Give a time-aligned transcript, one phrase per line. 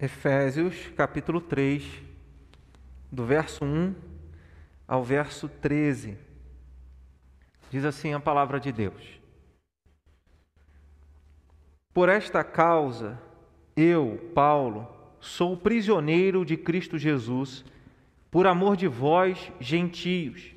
[0.00, 1.84] Efésios capítulo 3,
[3.10, 3.96] do verso 1
[4.86, 6.16] ao verso 13.
[7.68, 9.20] Diz assim a palavra de Deus:
[11.92, 13.20] Por esta causa,
[13.76, 14.86] eu, Paulo,
[15.18, 17.64] sou prisioneiro de Cristo Jesus,
[18.30, 20.54] por amor de vós, gentios.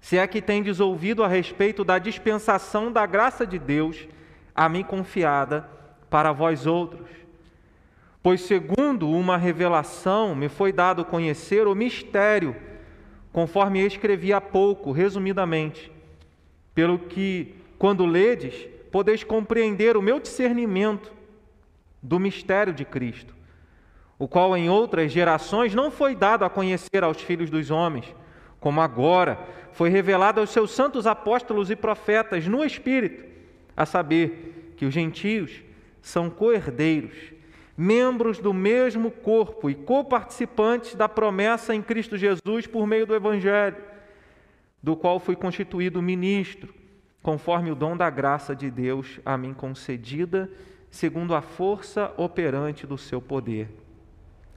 [0.00, 4.06] Se é que tendes ouvido a respeito da dispensação da graça de Deus,
[4.54, 5.68] a mim confiada
[6.08, 7.19] para vós outros
[8.22, 12.54] Pois, segundo uma revelação, me foi dado conhecer o mistério,
[13.32, 15.90] conforme escrevi há pouco, resumidamente,
[16.74, 21.10] pelo que, quando ledes, podeis compreender o meu discernimento
[22.02, 23.34] do mistério de Cristo,
[24.18, 28.14] o qual em outras gerações não foi dado a conhecer aos filhos dos homens,
[28.58, 29.38] como agora
[29.72, 33.24] foi revelado aos seus santos apóstolos e profetas no Espírito,
[33.74, 35.62] a saber que os gentios
[36.02, 37.39] são coerdeiros
[37.76, 43.76] membros do mesmo corpo e coparticipantes da promessa em Cristo Jesus por meio do Evangelho,
[44.82, 46.74] do qual fui constituído ministro,
[47.22, 50.50] conforme o dom da graça de Deus a mim concedida,
[50.90, 53.68] segundo a força operante do seu poder.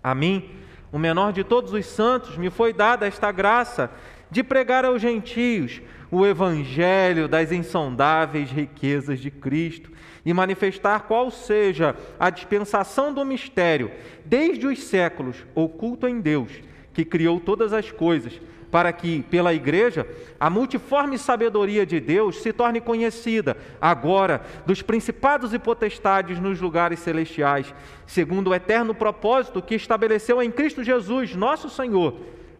[0.03, 0.49] A mim,
[0.91, 3.91] o menor de todos os santos, me foi dada esta graça
[4.29, 9.92] de pregar aos gentios o evangelho das insondáveis riquezas de Cristo
[10.25, 13.91] e manifestar qual seja a dispensação do mistério,
[14.23, 16.51] desde os séculos, oculto em Deus,
[16.93, 18.39] que criou todas as coisas,
[18.71, 20.07] para que, pela Igreja,
[20.39, 26.99] a multiforme sabedoria de Deus se torne conhecida, agora, dos principados e potestades nos lugares
[26.99, 27.71] celestiais,
[28.07, 32.15] segundo o eterno propósito que estabeleceu em Cristo Jesus, nosso Senhor,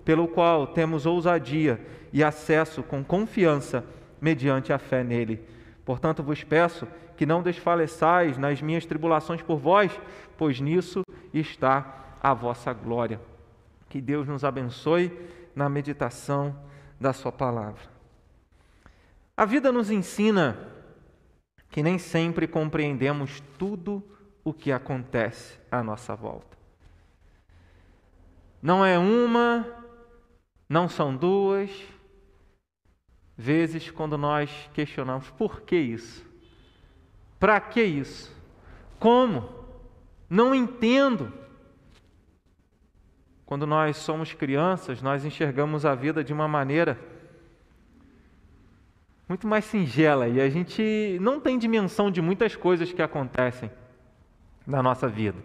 [0.05, 1.79] pelo qual temos ousadia
[2.11, 3.83] e acesso com confiança
[4.21, 5.41] mediante a fé nele.
[5.83, 6.87] Portanto, vos peço
[7.23, 9.97] que não desfaleçais nas minhas tribulações por vós,
[10.37, 13.17] pois nisso está a vossa glória.
[13.87, 15.09] Que Deus nos abençoe
[15.55, 16.53] na meditação
[16.99, 17.81] da Sua palavra.
[19.37, 20.67] A vida nos ensina
[21.69, 24.03] que nem sempre compreendemos tudo
[24.43, 26.57] o que acontece à nossa volta.
[28.61, 29.65] Não é uma,
[30.67, 31.71] não são duas
[33.37, 36.32] vezes quando nós questionamos por que isso?
[37.43, 38.33] Para que isso?
[38.97, 39.49] Como?
[40.29, 41.29] Não entendo.
[43.45, 46.97] Quando nós somos crianças, nós enxergamos a vida de uma maneira
[49.27, 53.69] muito mais singela e a gente não tem dimensão de muitas coisas que acontecem
[54.65, 55.43] na nossa vida.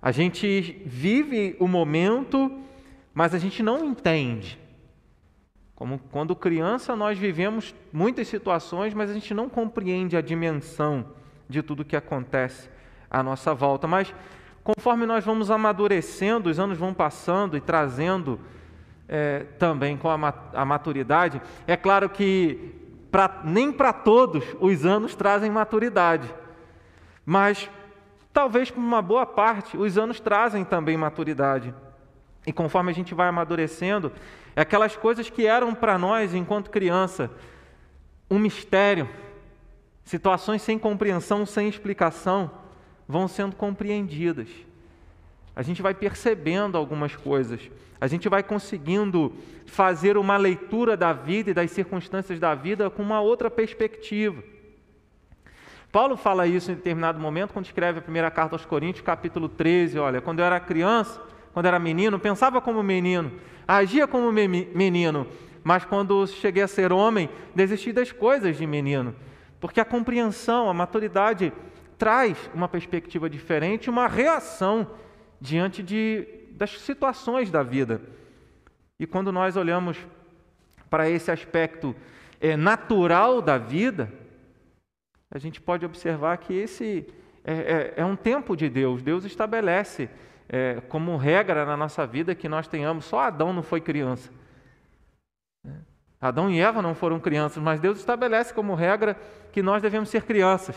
[0.00, 2.62] A gente vive o momento,
[3.12, 4.61] mas a gente não entende.
[5.74, 11.06] Como quando criança, nós vivemos muitas situações, mas a gente não compreende a dimensão
[11.48, 12.68] de tudo que acontece
[13.10, 13.86] à nossa volta.
[13.86, 14.14] Mas
[14.62, 18.38] conforme nós vamos amadurecendo, os anos vão passando e trazendo
[19.08, 22.74] é, também com a, maturidade, é claro que
[23.10, 26.32] pra, nem para todos os anos trazem maturidade,
[27.26, 27.68] mas
[28.32, 31.74] talvez para uma boa parte os anos trazem também maturidade.
[32.46, 34.12] E conforme a gente vai amadurecendo,
[34.56, 37.30] é aquelas coisas que eram para nós, enquanto criança,
[38.30, 39.08] um mistério,
[40.04, 42.50] situações sem compreensão, sem explicação,
[43.06, 44.48] vão sendo compreendidas.
[45.54, 47.60] A gente vai percebendo algumas coisas,
[48.00, 49.32] a gente vai conseguindo
[49.66, 54.42] fazer uma leitura da vida e das circunstâncias da vida com uma outra perspectiva.
[55.92, 59.98] Paulo fala isso em determinado momento quando escreve a primeira carta aos Coríntios, capítulo 13.
[59.98, 61.20] Olha, quando eu era criança,
[61.52, 63.32] quando era menino, pensava como menino,
[63.66, 65.26] agia como menino,
[65.62, 69.14] mas quando cheguei a ser homem, desisti das coisas de menino,
[69.60, 71.52] porque a compreensão, a maturidade
[71.98, 74.90] traz uma perspectiva diferente, uma reação
[75.40, 78.00] diante de, das situações da vida.
[78.98, 79.98] E quando nós olhamos
[80.88, 81.94] para esse aspecto
[82.40, 84.12] é, natural da vida,
[85.30, 87.06] a gente pode observar que esse
[87.44, 89.02] é, é, é um tempo de Deus.
[89.02, 90.08] Deus estabelece
[90.48, 93.04] é, como regra na nossa vida que nós tenhamos.
[93.04, 94.30] Só Adão não foi criança.
[96.20, 99.16] Adão e Eva não foram crianças, mas Deus estabelece como regra
[99.50, 100.76] que nós devemos ser crianças.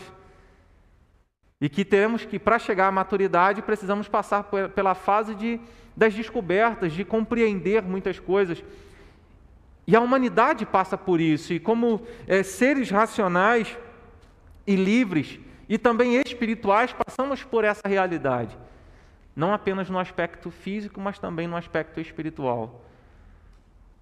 [1.61, 5.59] E que teremos que, para chegar à maturidade, precisamos passar pela fase de,
[5.95, 8.63] das descobertas, de compreender muitas coisas.
[9.85, 13.77] E a humanidade passa por isso, e como é, seres racionais
[14.65, 15.39] e livres,
[15.69, 18.57] e também espirituais, passamos por essa realidade
[19.35, 22.85] não apenas no aspecto físico, mas também no aspecto espiritual.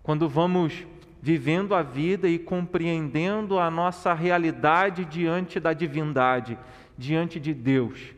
[0.03, 0.85] Quando vamos
[1.21, 6.59] vivendo a vida e compreendendo a nossa realidade diante da divindade,
[6.97, 8.13] diante de Deus.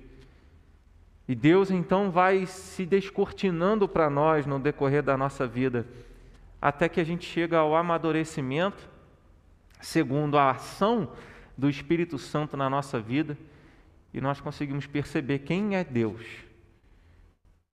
[1.28, 5.88] E Deus então vai se descortinando para nós no decorrer da nossa vida,
[6.62, 8.90] até que a gente chega ao amadurecimento,
[9.80, 11.12] segundo a ação
[11.56, 13.38] do Espírito Santo na nossa vida,
[14.14, 16.46] e nós conseguimos perceber quem é Deus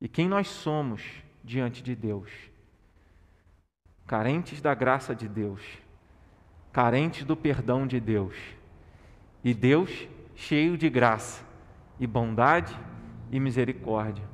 [0.03, 1.01] e quem nós somos
[1.45, 2.29] diante de Deus.
[4.05, 5.63] Carentes da graça de Deus,
[6.73, 8.35] carentes do perdão de Deus,
[9.45, 11.45] e Deus cheio de graça
[12.01, 12.77] e bondade
[13.31, 14.25] e misericórdia.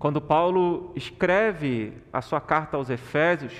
[0.00, 3.54] Quando Paulo escreve a sua carta aos Efésios,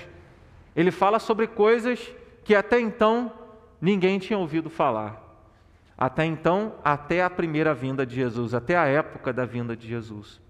[0.75, 2.13] ele fala sobre coisas
[2.43, 3.31] que até então
[3.79, 5.23] ninguém tinha ouvido falar.
[5.97, 10.45] Até então, até a primeira vinda de Jesus, até a época da vinda de Jesus.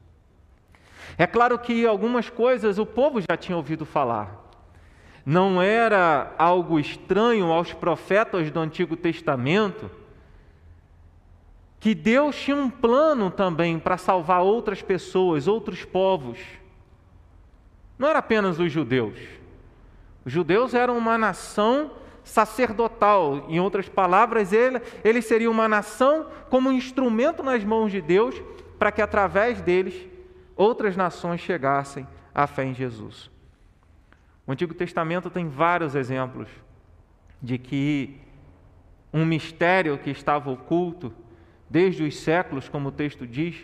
[1.15, 4.45] É claro que algumas coisas o povo já tinha ouvido falar.
[5.25, 9.91] Não era algo estranho aos profetas do Antigo Testamento
[11.79, 16.39] que Deus tinha um plano também para salvar outras pessoas, outros povos.
[17.99, 19.17] Não era apenas os judeus.
[20.25, 21.91] Os judeus eram uma nação
[22.23, 28.01] sacerdotal, em outras palavras, ele, ele seria uma nação como um instrumento nas mãos de
[28.01, 28.35] Deus
[28.77, 29.95] para que através deles
[30.57, 33.29] outras nações chegassem à fé em Jesus.
[34.45, 36.49] O Antigo Testamento tem vários exemplos
[37.41, 38.19] de que
[39.13, 41.13] um mistério que estava oculto
[41.69, 43.55] desde os séculos, como o texto diz,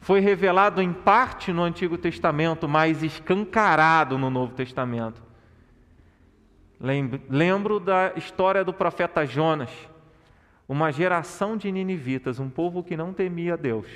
[0.00, 5.22] foi revelado em parte no Antigo Testamento, mas escancarado no Novo Testamento.
[7.28, 9.70] Lembro da história do profeta Jonas,
[10.68, 13.86] uma geração de ninivitas, um povo que não temia Deus.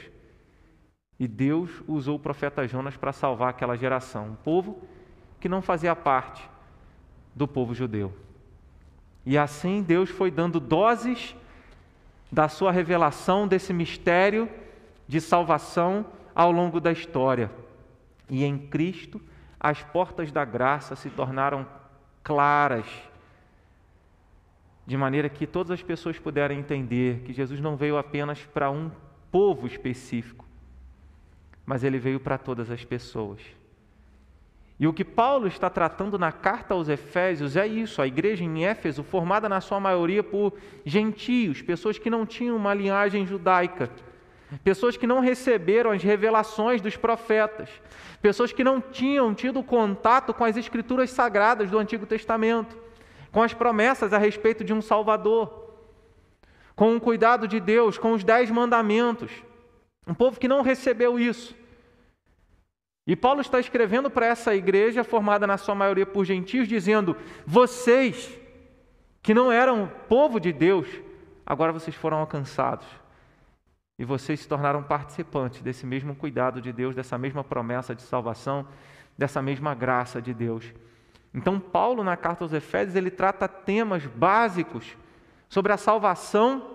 [1.20, 4.82] E Deus usou o profeta Jonas para salvar aquela geração, um povo
[5.38, 6.48] que não fazia parte
[7.34, 8.10] do povo judeu.
[9.26, 11.36] E assim Deus foi dando doses
[12.32, 14.48] da sua revelação desse mistério
[15.06, 17.50] de salvação ao longo da história.
[18.26, 19.20] E em Cristo,
[19.58, 21.66] as portas da graça se tornaram
[22.22, 22.86] claras,
[24.86, 28.90] de maneira que todas as pessoas puderam entender que Jesus não veio apenas para um
[29.30, 30.46] povo específico,
[31.64, 33.40] mas ele veio para todas as pessoas.
[34.80, 38.64] E o que Paulo está tratando na carta aos Efésios é isso: a igreja em
[38.64, 40.54] Éfeso, formada na sua maioria por
[40.86, 43.90] gentios, pessoas que não tinham uma linhagem judaica,
[44.64, 47.68] pessoas que não receberam as revelações dos profetas,
[48.22, 52.74] pessoas que não tinham tido contato com as escrituras sagradas do Antigo Testamento,
[53.30, 55.74] com as promessas a respeito de um Salvador,
[56.74, 59.30] com o cuidado de Deus, com os dez mandamentos.
[60.10, 61.54] Um povo que não recebeu isso.
[63.06, 67.16] E Paulo está escrevendo para essa igreja, formada na sua maioria por gentios, dizendo:
[67.46, 68.36] vocês,
[69.22, 70.88] que não eram povo de Deus,
[71.46, 72.88] agora vocês foram alcançados.
[73.96, 78.66] E vocês se tornaram participantes desse mesmo cuidado de Deus, dessa mesma promessa de salvação,
[79.16, 80.74] dessa mesma graça de Deus.
[81.32, 84.96] Então, Paulo, na carta aos Efésios, ele trata temas básicos
[85.48, 86.69] sobre a salvação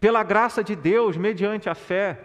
[0.00, 2.20] pela graça de Deus, mediante a fé.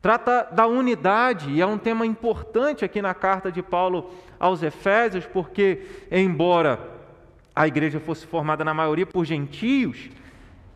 [0.00, 5.26] Trata da unidade, e é um tema importante aqui na carta de Paulo aos Efésios,
[5.26, 6.96] porque, embora
[7.54, 10.10] a igreja fosse formada na maioria por gentios,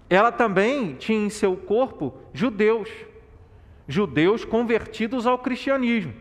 [0.09, 2.91] ela também tinha em seu corpo judeus,
[3.87, 6.13] judeus convertidos ao cristianismo,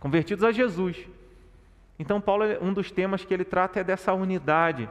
[0.00, 0.96] convertidos a Jesus.
[1.98, 4.88] Então, Paulo, um dos temas que ele trata é dessa unidade,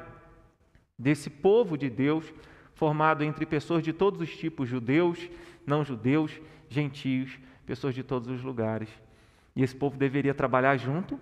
[1.00, 2.32] desse povo de Deus,
[2.78, 5.28] formado entre pessoas de todos os tipos, judeus,
[5.66, 8.88] não judeus, gentios, pessoas de todos os lugares.
[9.56, 11.20] E esse povo deveria trabalhar junto,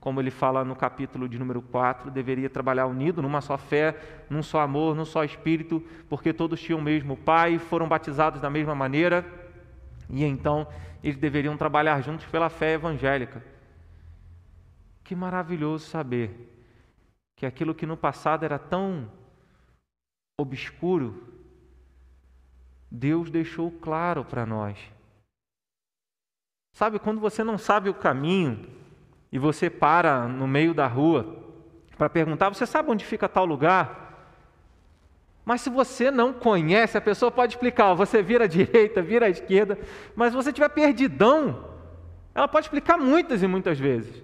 [0.00, 3.96] como ele fala no capítulo de número 4, deveria trabalhar unido numa só fé,
[4.28, 8.50] num só amor, num só espírito, porque todos tinham o mesmo Pai, foram batizados da
[8.50, 9.24] mesma maneira,
[10.10, 10.66] e então
[11.04, 13.44] eles deveriam trabalhar juntos pela fé evangélica.
[15.04, 16.52] Que maravilhoso saber
[17.36, 19.08] que aquilo que no passado era tão
[20.38, 21.24] obscuro,
[22.90, 24.78] Deus deixou claro para nós.
[26.74, 28.68] Sabe, quando você não sabe o caminho
[29.32, 31.42] e você para no meio da rua
[31.96, 34.04] para perguntar, você sabe onde fica tal lugar?
[35.42, 39.30] Mas se você não conhece, a pessoa pode explicar, você vira à direita, vira à
[39.30, 39.78] esquerda,
[40.14, 41.70] mas se você tiver perdidão,
[42.34, 44.22] ela pode explicar muitas e muitas vezes.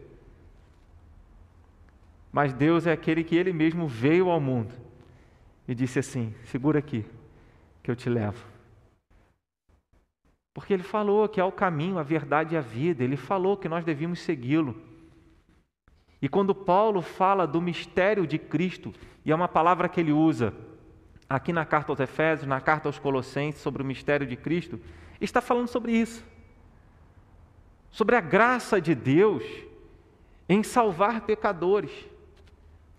[2.30, 4.82] Mas Deus é aquele que Ele mesmo veio ao mundo
[5.66, 7.04] e disse assim: segura aqui,
[7.82, 8.44] que eu te levo.
[10.54, 13.68] Porque ele falou que é o caminho, a verdade e a vida, ele falou que
[13.68, 14.76] nós devíamos segui-lo.
[16.20, 20.54] E quando Paulo fala do mistério de Cristo, e é uma palavra que ele usa,
[21.28, 24.78] aqui na carta aos Efésios, na carta aos Colossenses, sobre o mistério de Cristo,
[25.20, 26.24] está falando sobre isso.
[27.90, 29.42] Sobre a graça de Deus
[30.48, 31.90] em salvar pecadores,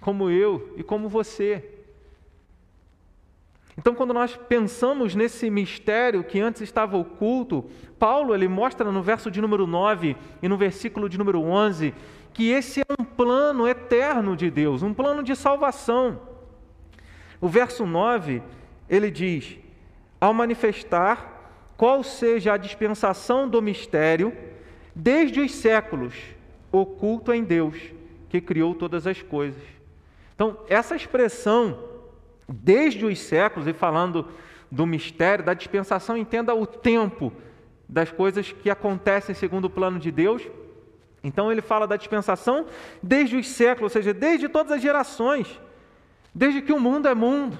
[0.01, 1.82] como eu e como você.
[3.77, 9.31] Então, quando nós pensamos nesse mistério que antes estava oculto, Paulo ele mostra no verso
[9.31, 11.93] de número 9 e no versículo de número 11
[12.33, 16.19] que esse é um plano eterno de Deus, um plano de salvação.
[17.39, 18.41] O verso 9,
[18.89, 19.57] ele diz:
[20.19, 21.33] Ao manifestar
[21.77, 24.35] qual seja a dispensação do mistério,
[24.95, 26.13] desde os séculos,
[26.71, 27.77] oculto em Deus,
[28.29, 29.61] que criou todas as coisas.
[30.33, 31.77] Então, essa expressão,
[32.47, 34.27] desde os séculos, e falando
[34.71, 37.31] do mistério, da dispensação, entenda o tempo
[37.87, 40.41] das coisas que acontecem segundo o plano de Deus.
[41.23, 42.65] Então, ele fala da dispensação
[43.01, 45.59] desde os séculos, ou seja, desde todas as gerações,
[46.33, 47.57] desde que o mundo é mundo.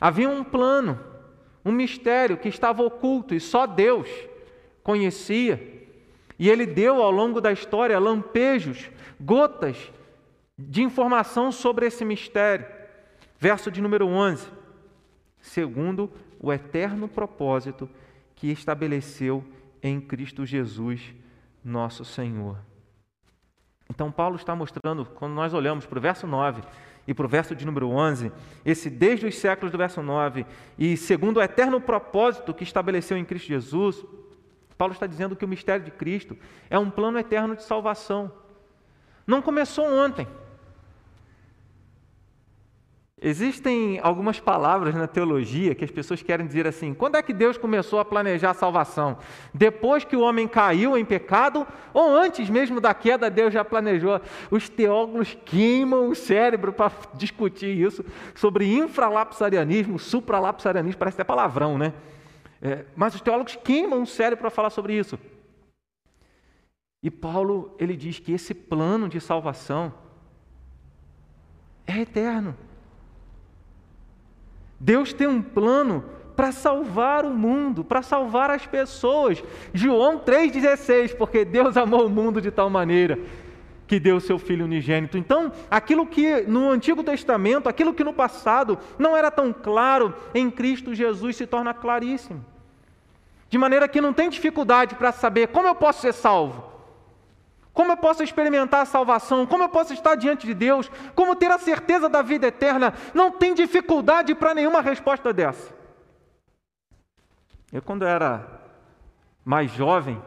[0.00, 1.00] Havia um plano,
[1.64, 4.08] um mistério que estava oculto e só Deus
[4.82, 5.74] conhecia.
[6.38, 9.90] E ele deu ao longo da história lampejos, gotas
[10.58, 12.75] de informação sobre esse mistério.
[13.38, 14.48] Verso de número 11.
[15.40, 17.88] Segundo o eterno propósito
[18.34, 19.44] que estabeleceu
[19.82, 21.14] em Cristo Jesus,
[21.64, 22.58] nosso Senhor.
[23.88, 26.62] Então, Paulo está mostrando, quando nós olhamos para o verso 9
[27.06, 28.32] e para o verso de número 11,
[28.64, 30.44] esse desde os séculos do verso 9,
[30.76, 34.04] e segundo o eterno propósito que estabeleceu em Cristo Jesus,
[34.76, 36.36] Paulo está dizendo que o mistério de Cristo
[36.68, 38.30] é um plano eterno de salvação.
[39.26, 40.26] Não começou ontem.
[43.18, 47.56] Existem algumas palavras na teologia que as pessoas querem dizer assim: quando é que Deus
[47.56, 49.16] começou a planejar a salvação?
[49.54, 54.20] Depois que o homem caiu em pecado ou antes mesmo da queda, Deus já planejou?
[54.50, 58.04] Os teólogos queimam o cérebro para discutir isso
[58.34, 61.94] sobre infralapsarianismo, supralapsarianismo, parece até palavrão, né?
[62.60, 65.18] É, mas os teólogos queimam o cérebro para falar sobre isso.
[67.02, 69.94] E Paulo, ele diz que esse plano de salvação
[71.86, 72.54] é eterno.
[74.78, 76.04] Deus tem um plano
[76.36, 79.42] para salvar o mundo, para salvar as pessoas.
[79.72, 83.18] João 3,16, porque Deus amou o mundo de tal maneira
[83.86, 85.16] que deu seu Filho unigênito.
[85.16, 90.50] Então, aquilo que no Antigo Testamento, aquilo que no passado não era tão claro, em
[90.50, 92.44] Cristo Jesus se torna claríssimo.
[93.48, 96.75] De maneira que não tem dificuldade para saber como eu posso ser salvo,
[97.76, 101.50] como eu posso experimentar a salvação, como eu posso estar diante de Deus, como ter
[101.50, 102.94] a certeza da vida eterna.
[103.12, 105.76] Não tem dificuldade para nenhuma resposta dessa.
[107.70, 108.62] Eu, quando era
[109.44, 110.22] mais jovem,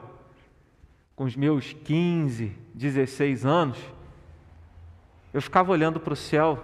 [1.15, 3.79] com os meus 15, 16 anos,
[5.33, 6.63] eu ficava olhando para o céu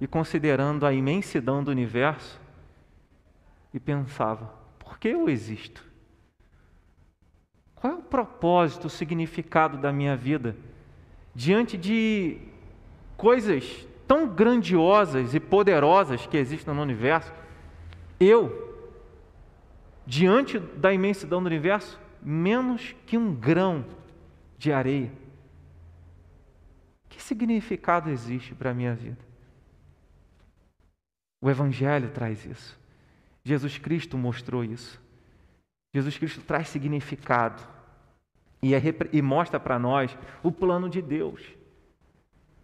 [0.00, 2.40] e considerando a imensidão do universo
[3.74, 5.87] e pensava: por que eu existo?
[7.80, 10.56] Qual é o propósito, o significado da minha vida
[11.32, 12.38] diante de
[13.16, 17.32] coisas tão grandiosas e poderosas que existem no universo?
[18.18, 18.84] Eu,
[20.04, 23.84] diante da imensidão do universo, menos que um grão
[24.58, 25.12] de areia.
[27.08, 29.18] Que significado existe para a minha vida?
[31.40, 32.76] O Evangelho traz isso.
[33.44, 35.00] Jesus Cristo mostrou isso.
[35.94, 37.62] Jesus Cristo traz significado
[38.62, 41.40] e, é, e mostra para nós o plano de Deus.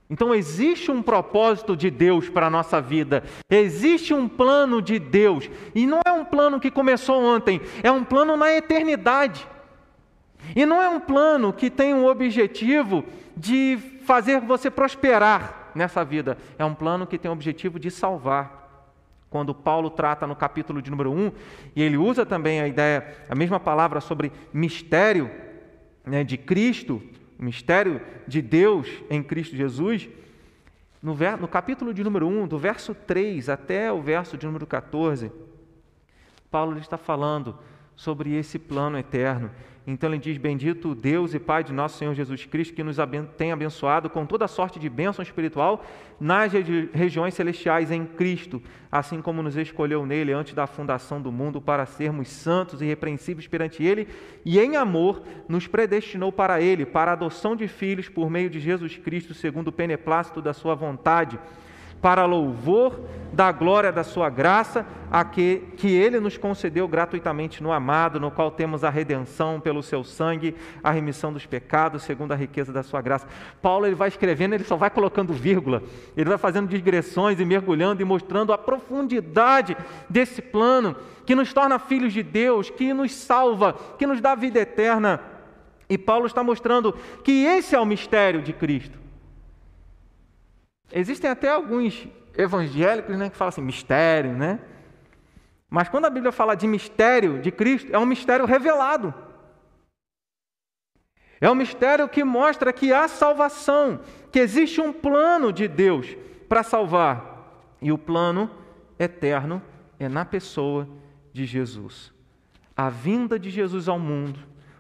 [0.09, 5.49] Então existe um propósito de Deus para a nossa vida, existe um plano de Deus,
[5.75, 9.49] e não é um plano que começou ontem, é um plano na eternidade.
[10.55, 13.03] E não é um plano que tem o objetivo
[13.35, 18.64] de fazer você prosperar nessa vida, é um plano que tem o objetivo de salvar.
[19.35, 21.33] Quando Paulo trata no capítulo de número 1,
[21.75, 25.29] e ele usa também a ideia, a mesma palavra sobre mistério
[26.07, 27.03] né, de Cristo,
[27.37, 30.09] mistério de Deus em Cristo Jesus,
[31.03, 35.33] no, no capítulo de número 1, do verso 3 até o verso de número 14,
[36.49, 37.59] Paulo está falando
[37.97, 39.51] sobre esse plano eterno.
[39.87, 42.97] Então ele diz: Bendito Deus e Pai de nosso Senhor Jesus Cristo, que nos
[43.37, 45.85] tem abençoado com toda sorte de bênção espiritual
[46.19, 46.53] nas
[46.93, 51.85] regiões celestiais em Cristo, assim como nos escolheu nele antes da fundação do mundo para
[51.85, 54.09] sermos santos e irrepreensíveis perante ele,
[54.45, 58.61] e em amor nos predestinou para ele, para a adoção de filhos por meio de
[58.61, 61.39] Jesus Cristo, segundo o beneplácito da sua vontade
[62.05, 63.01] para louvor
[63.33, 68.31] da glória da sua graça, a que, que ele nos concedeu gratuitamente no amado, no
[68.31, 72.83] qual temos a redenção pelo seu sangue, a remissão dos pecados, segundo a riqueza da
[72.83, 73.27] sua graça.
[73.63, 75.83] Paulo ele vai escrevendo, ele só vai colocando vírgula,
[76.15, 79.75] ele vai fazendo digressões e mergulhando e mostrando a profundidade
[80.07, 80.95] desse plano
[81.25, 85.23] que nos torna filhos de Deus, que nos salva, que nos dá vida eterna.
[85.89, 86.93] E Paulo está mostrando
[87.25, 89.04] que esse é o mistério de Cristo.
[90.93, 94.61] Existem até alguns evangélicos né, que falam assim, mistério, né?
[95.69, 99.13] Mas quando a Bíblia fala de mistério de Cristo, é um mistério revelado.
[101.41, 104.01] É um mistério que mostra que há salvação,
[104.31, 106.17] que existe um plano de Deus
[106.49, 107.77] para salvar.
[107.83, 108.51] E o plano
[108.99, 109.61] eterno
[109.99, 110.89] é na pessoa
[111.33, 112.13] de Jesus.
[112.77, 114.39] A vinda de Jesus ao mundo,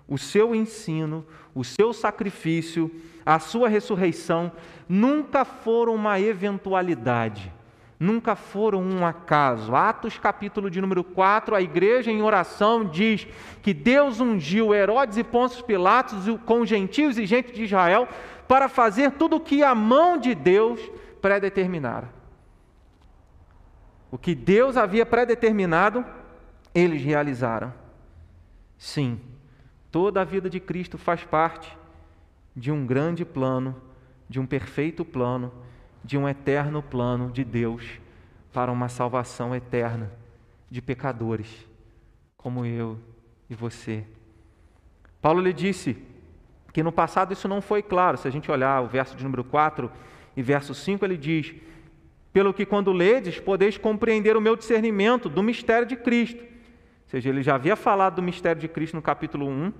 [0.08, 2.90] o seu ensino, o seu sacrifício,
[3.25, 4.50] a sua ressurreição
[4.88, 7.52] nunca foram uma eventualidade,
[7.99, 9.75] nunca foram um acaso.
[9.75, 13.26] Atos capítulo de número 4, a igreja em oração diz
[13.62, 18.08] que Deus ungiu Herodes e Pôncio Pilatos com gentios e gente de Israel
[18.49, 20.80] para fazer tudo o que a mão de Deus
[21.23, 22.12] predeterminara.
[24.11, 26.04] O que Deus havia predeterminado,
[26.75, 27.73] eles realizaram.
[28.76, 29.18] Sim,
[29.94, 31.78] toda a vida de Cristo faz parte
[32.56, 33.80] de um grande plano,
[34.28, 35.54] de um perfeito plano,
[36.02, 38.00] de um eterno plano de Deus
[38.52, 40.10] para uma salvação eterna
[40.68, 41.46] de pecadores
[42.36, 42.98] como eu
[43.48, 44.02] e você.
[45.22, 45.96] Paulo lhe disse
[46.72, 48.18] que no passado isso não foi claro.
[48.18, 49.88] Se a gente olhar o verso de número 4
[50.36, 51.54] e verso 5, ele diz:
[52.32, 56.53] Pelo que quando ledes, podeis compreender o meu discernimento do mistério de Cristo.
[57.14, 59.73] Seja, ele já havia falado do mistério de Cristo no capítulo 1.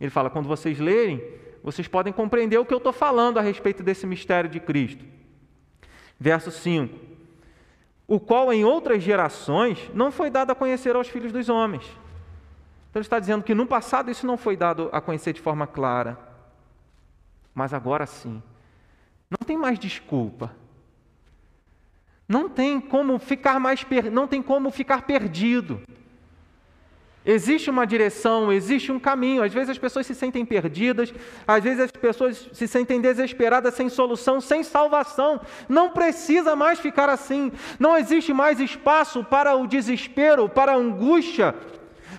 [0.00, 1.22] Ele fala: quando vocês lerem,
[1.62, 5.04] vocês podem compreender o que eu estou falando a respeito desse mistério de Cristo.
[6.18, 6.98] Verso 5:
[8.08, 11.84] O qual em outras gerações não foi dado a conhecer aos filhos dos homens.
[11.84, 15.68] Então ele está dizendo que no passado isso não foi dado a conhecer de forma
[15.68, 16.18] clara,
[17.54, 18.42] mas agora sim.
[19.30, 20.50] Não tem mais desculpa.
[22.28, 24.10] Não tem como ficar mais per...
[24.10, 25.80] não tem como ficar perdido.
[27.24, 29.42] Existe uma direção, existe um caminho.
[29.42, 31.12] Às vezes as pessoas se sentem perdidas,
[31.46, 35.40] às vezes as pessoas se sentem desesperadas, sem solução, sem salvação.
[35.68, 37.52] Não precisa mais ficar assim.
[37.78, 41.54] Não existe mais espaço para o desespero, para a angústia,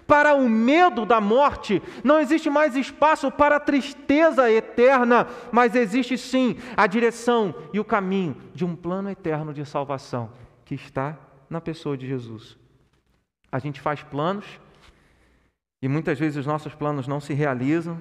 [0.06, 1.82] para o medo da morte.
[2.04, 7.86] Não existe mais espaço para a tristeza eterna, mas existe sim a direção e o
[7.86, 10.30] caminho de um plano eterno de salvação
[10.63, 11.17] que está
[11.49, 12.56] na pessoa de Jesus.
[13.52, 14.45] A gente faz planos
[15.82, 17.98] e muitas vezes os nossos planos não se realizam,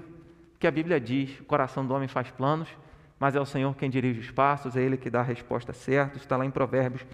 [0.52, 2.68] porque a Bíblia diz: o coração do homem faz planos,
[3.18, 6.18] mas é o Senhor quem dirige os passos, é Ele que dá a resposta certa.
[6.18, 7.06] Está lá em Provérbios,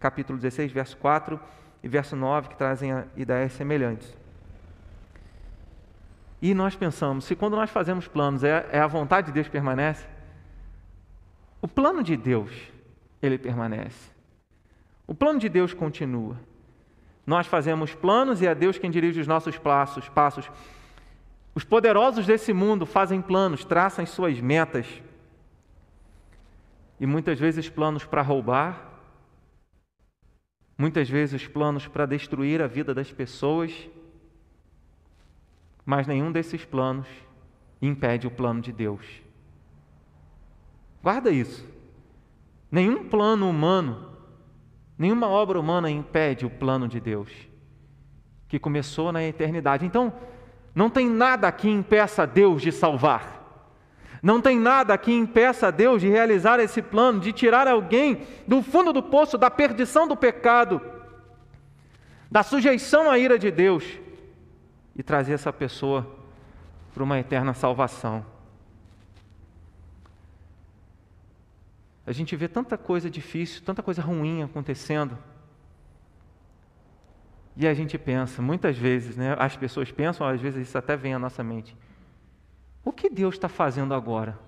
[0.00, 1.38] capítulo 16, verso 4
[1.82, 4.16] e verso 9, que trazem ideias semelhantes.
[6.40, 10.06] E nós pensamos: se quando nós fazemos planos é, é a vontade de Deus permanece,
[11.60, 12.50] o plano de Deus,
[13.22, 14.10] ele permanece.
[15.06, 16.38] O plano de Deus continua.
[17.26, 20.08] Nós fazemos planos e é Deus quem dirige os nossos passos.
[20.08, 20.50] passos.
[21.54, 24.86] Os poderosos desse mundo fazem planos, traçam suas metas.
[26.98, 28.92] E muitas vezes planos para roubar,
[30.76, 33.72] muitas vezes planos para destruir a vida das pessoas,
[35.84, 37.06] mas nenhum desses planos
[37.80, 39.04] impede o plano de Deus.
[41.02, 41.68] Guarda isso.
[42.70, 44.13] Nenhum plano humano
[44.96, 47.28] Nenhuma obra humana impede o plano de Deus,
[48.48, 49.84] que começou na eternidade.
[49.84, 50.12] Então,
[50.74, 53.34] não tem nada que impeça Deus de salvar.
[54.22, 58.92] Não tem nada que impeça Deus de realizar esse plano, de tirar alguém do fundo
[58.92, 60.80] do poço, da perdição do pecado,
[62.30, 63.84] da sujeição à ira de Deus
[64.96, 66.06] e trazer essa pessoa
[66.94, 68.24] para uma eterna salvação.
[72.06, 75.16] A gente vê tanta coisa difícil, tanta coisa ruim acontecendo.
[77.56, 81.14] E a gente pensa, muitas vezes, né, as pessoas pensam, às vezes isso até vem
[81.14, 81.76] à nossa mente.
[82.84, 84.38] O que Deus está fazendo agora?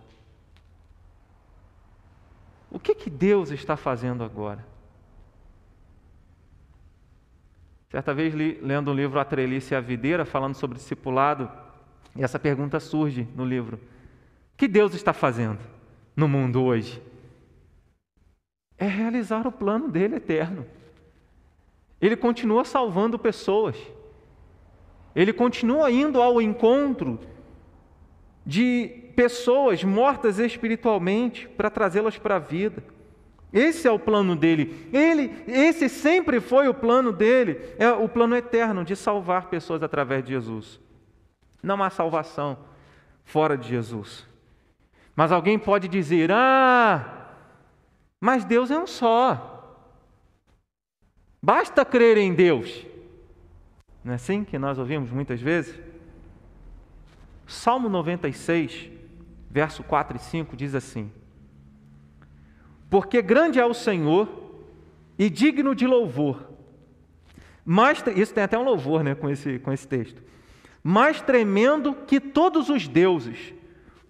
[2.70, 4.66] O que, que Deus está fazendo agora?
[7.88, 11.50] Certa vez, li, lendo o livro A Trelice e a Videira, falando sobre discipulado,
[12.14, 15.60] e essa pergunta surge no livro: O que Deus está fazendo
[16.14, 17.00] no mundo hoje?
[18.78, 20.66] É realizar o plano dele eterno.
[22.00, 23.76] Ele continua salvando pessoas.
[25.14, 27.18] Ele continua indo ao encontro
[28.44, 32.82] de pessoas mortas espiritualmente para trazê-las para a vida.
[33.52, 34.88] Esse é o plano dele.
[34.92, 40.22] Ele, esse sempre foi o plano dele, é o plano eterno de salvar pessoas através
[40.22, 40.78] de Jesus.
[41.62, 42.58] Não há salvação
[43.24, 44.26] fora de Jesus.
[45.14, 47.15] Mas alguém pode dizer: "Ah,
[48.20, 49.52] mas Deus é um só.
[51.42, 52.86] Basta crer em Deus."
[54.04, 55.78] Não é assim que nós ouvimos muitas vezes?
[57.46, 58.90] Salmo 96,
[59.50, 61.10] verso 4 e 5 diz assim:
[62.88, 64.28] porque grande é o Senhor
[65.18, 66.50] e digno de louvor.
[67.64, 70.22] Mais, isso tem até um louvor né, com, esse, com esse texto.
[70.82, 73.52] Mais tremendo que todos os deuses,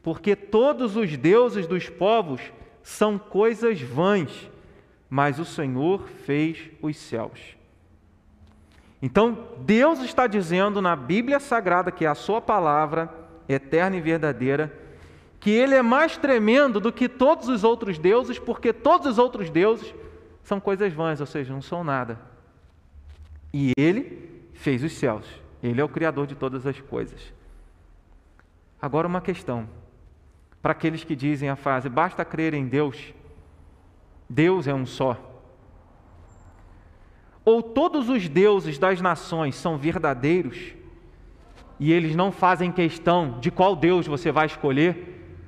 [0.03, 2.41] porque todos os deuses dos povos
[2.87, 4.49] são coisas vãs,
[5.11, 7.57] mas o Senhor fez os céus.
[9.03, 13.13] Então, Deus está dizendo na Bíblia Sagrada, que é a Sua palavra
[13.49, 14.73] eterna e verdadeira,
[15.41, 19.51] que ele é mais tremendo do que todos os outros deuses, porque todos os outros
[19.51, 19.93] deuses
[20.45, 22.21] são coisas vãs, ou seja, não são nada.
[23.53, 25.27] E ele fez os céus.
[25.61, 27.35] Ele é o criador de todas as coisas.
[28.81, 29.69] Agora uma questão.
[30.67, 33.15] Para aqueles que dizem a frase basta crer em Deus,
[34.29, 35.17] Deus é um só.
[37.45, 40.75] Ou todos os deuses das nações são verdadeiros
[41.79, 45.39] e eles não fazem questão de qual Deus você vai escolher,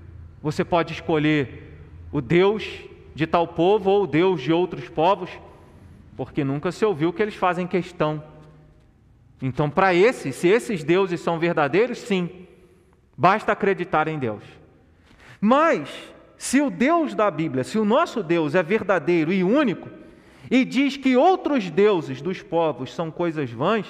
[0.40, 1.80] você pode escolher
[2.12, 2.64] o Deus
[3.12, 5.30] de tal povo ou o Deus de outros povos,
[6.16, 8.22] porque nunca se ouviu que eles fazem questão.
[9.42, 12.46] Então, para esses, se esses deuses são verdadeiros, sim,
[13.16, 14.67] basta acreditar em Deus.
[15.40, 15.88] Mas,
[16.36, 19.88] se o Deus da Bíblia, se o nosso Deus é verdadeiro e único,
[20.50, 23.86] e diz que outros deuses dos povos são coisas vãs,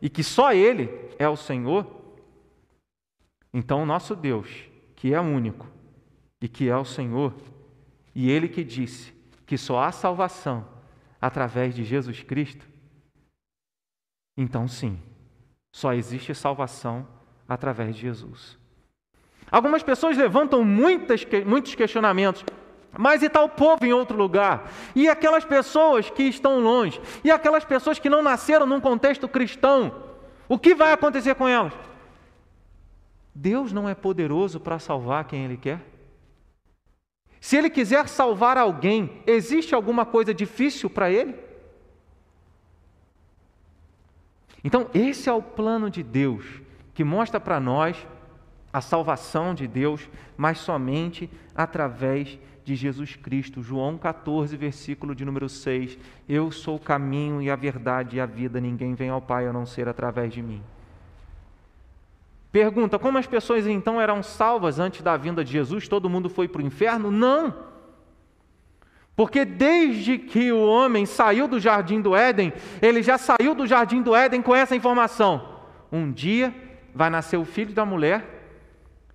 [0.00, 1.86] e que só Ele é o Senhor,
[3.52, 4.48] então o nosso Deus,
[4.96, 5.66] que é único,
[6.40, 7.34] e que é o Senhor,
[8.14, 9.12] e Ele que disse
[9.46, 10.66] que só há salvação
[11.20, 12.66] através de Jesus Cristo,
[14.36, 14.98] então sim,
[15.72, 17.06] só existe salvação
[17.48, 18.58] através de Jesus.
[19.52, 22.42] Algumas pessoas levantam muitas, muitos questionamentos.
[22.96, 24.70] Mas e tal povo em outro lugar?
[24.94, 26.98] E aquelas pessoas que estão longe?
[27.22, 29.94] E aquelas pessoas que não nasceram num contexto cristão?
[30.48, 31.74] O que vai acontecer com elas?
[33.34, 35.80] Deus não é poderoso para salvar quem Ele quer?
[37.42, 41.34] Se ele quiser salvar alguém, existe alguma coisa difícil para ele?
[44.62, 46.44] Então, esse é o plano de Deus,
[46.94, 47.96] que mostra para nós
[48.72, 53.62] a salvação de Deus, mas somente através de Jesus Cristo.
[53.62, 55.98] João 14, versículo de número 6.
[56.28, 59.52] Eu sou o caminho e a verdade e a vida, ninguém vem ao Pai a
[59.52, 60.62] não ser através de mim.
[62.50, 65.88] Pergunta: como as pessoas então eram salvas antes da vinda de Jesus?
[65.88, 67.10] Todo mundo foi para o inferno?
[67.10, 67.72] Não.
[69.14, 74.00] Porque desde que o homem saiu do jardim do Éden, ele já saiu do jardim
[74.00, 76.54] do Éden com essa informação: um dia
[76.94, 78.41] vai nascer o filho da mulher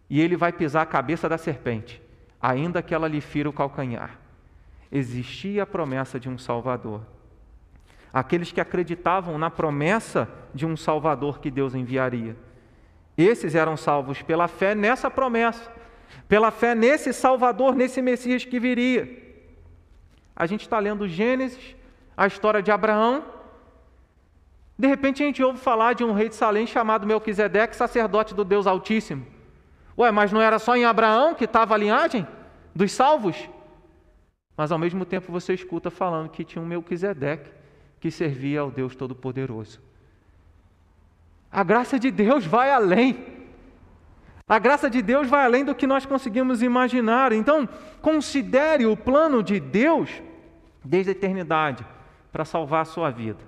[0.10, 2.02] e ele vai pisar a cabeça da serpente,
[2.42, 4.18] ainda que ela lhe fira o calcanhar.
[4.92, 7.02] Existia a promessa de um Salvador.
[8.14, 12.36] Aqueles que acreditavam na promessa de um Salvador que Deus enviaria
[13.18, 15.72] esses eram salvos pela fé nessa promessa,
[16.28, 19.26] pela fé nesse Salvador, nesse Messias que viria.
[20.36, 21.76] A gente está lendo Gênesis,
[22.16, 23.26] a história de Abraão.
[24.78, 28.44] De repente a gente ouve falar de um rei de Salém chamado Melquisedeque, sacerdote do
[28.44, 29.26] Deus Altíssimo.
[29.98, 32.28] Ué, mas não era só em Abraão que estava a linhagem
[32.76, 33.50] dos salvos?
[34.56, 37.52] Mas ao mesmo tempo você escuta falando que tinha um Melquisedeque
[38.00, 39.82] que servia ao Deus Todo-Poderoso.
[41.52, 43.26] A graça de Deus vai além.
[44.48, 47.32] A graça de Deus vai além do que nós conseguimos imaginar.
[47.32, 47.68] Então,
[48.02, 50.22] considere o plano de Deus
[50.84, 51.86] desde a eternidade
[52.32, 53.44] para salvar a sua vida,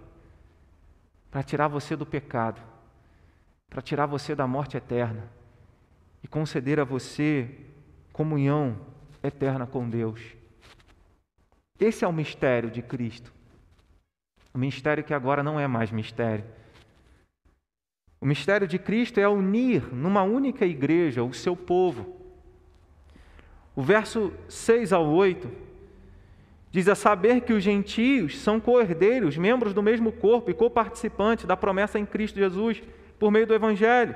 [1.30, 2.60] para tirar você do pecado,
[3.70, 5.39] para tirar você da morte eterna
[6.24, 7.50] e conceder a você
[8.12, 8.78] comunhão
[9.24, 10.22] eterna com Deus.
[11.80, 13.32] Esse é o mistério de Cristo.
[14.54, 16.44] O mistério que agora não é mais mistério
[18.22, 22.18] o mistério de Cristo é unir numa única igreja o seu povo.
[23.74, 25.50] O verso 6 ao 8
[26.70, 31.56] diz: A saber que os gentios são co-herdeiros, membros do mesmo corpo e coparticipantes da
[31.56, 32.84] promessa em Cristo Jesus,
[33.18, 34.16] por meio do Evangelho,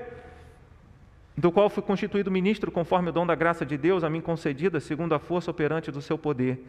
[1.36, 4.80] do qual fui constituído ministro conforme o dom da graça de Deus a mim concedida,
[4.80, 6.64] segundo a força operante do seu poder.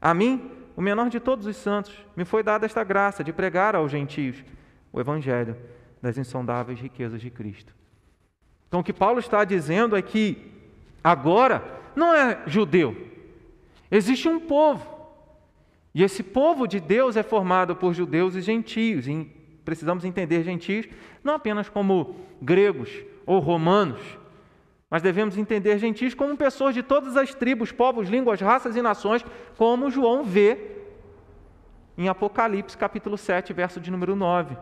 [0.00, 3.74] A mim, o menor de todos os santos, me foi dada esta graça de pregar
[3.74, 4.42] aos gentios
[4.92, 5.56] o Evangelho
[6.00, 7.74] das insondáveis riquezas de Cristo.
[8.68, 10.52] Então, o que Paulo está dizendo é que
[11.02, 11.62] agora
[11.96, 12.96] não é judeu,
[13.90, 14.96] existe um povo,
[15.94, 19.08] E esse povo de Deus é formado por judeus e gentios.
[19.08, 19.24] E
[19.64, 20.86] precisamos entender gentios
[21.24, 22.88] não apenas como gregos
[23.28, 24.00] ou romanos,
[24.88, 29.22] mas devemos entender gentios como pessoas de todas as tribos, povos, línguas, raças e nações,
[29.58, 30.78] como João vê
[31.98, 34.56] em Apocalipse capítulo 7, verso de número 9.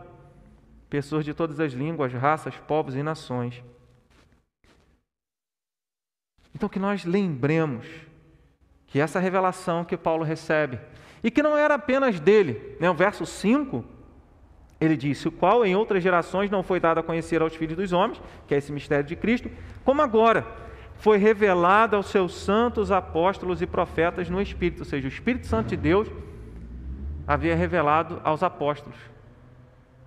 [0.89, 3.63] Pessoas de todas as línguas, raças, povos e nações.
[6.53, 7.87] Então que nós lembremos
[8.87, 10.77] que essa revelação que Paulo recebe,
[11.23, 12.89] e que não era apenas dele, né?
[12.89, 13.83] o verso 5,
[14.79, 17.93] ele disse: O qual em outras gerações não foi dado a conhecer aos filhos dos
[17.93, 19.49] homens, que é esse mistério de Cristo,
[19.83, 20.45] como agora
[20.95, 25.69] foi revelado aos seus santos apóstolos e profetas no Espírito, ou seja, o Espírito Santo
[25.69, 26.07] de Deus
[27.27, 28.97] havia revelado aos apóstolos,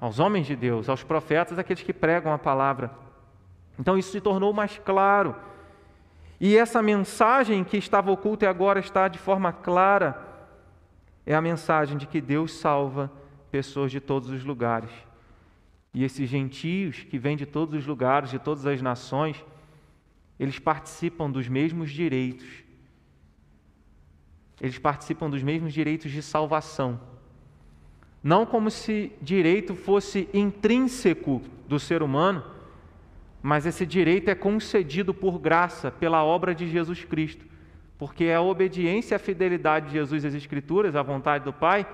[0.00, 2.90] aos homens de Deus, aos profetas, aqueles que pregam a palavra.
[3.78, 5.34] Então isso se tornou mais claro.
[6.40, 10.20] E essa mensagem que estava oculta e agora está de forma clara
[11.26, 13.10] é a mensagem de que Deus salva
[13.50, 14.90] pessoas de todos os lugares.
[15.92, 19.44] E esses gentios que vêm de todos os lugares, de todas as nações,
[20.38, 22.46] eles participam dos mesmos direitos.
[24.60, 27.00] Eles participam dos mesmos direitos de salvação.
[28.22, 32.44] Não como se direito fosse intrínseco do ser humano,
[33.42, 37.46] mas esse direito é concedido por graça, pela obra de Jesus Cristo.
[37.98, 41.86] Porque é a obediência e a fidelidade de Jesus às Escrituras, à vontade do Pai,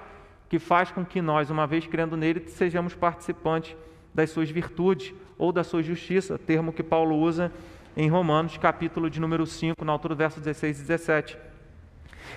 [0.48, 3.76] que faz com que nós, uma vez crendo nele, sejamos participantes
[4.14, 7.52] das suas virtudes ou da sua justiça, termo que Paulo usa
[7.96, 11.38] em Romanos, capítulo de número 5, na altura do verso 16 e 17.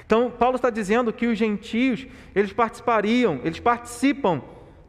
[0.05, 4.41] Então, Paulo está dizendo que os gentios, eles participariam, eles participam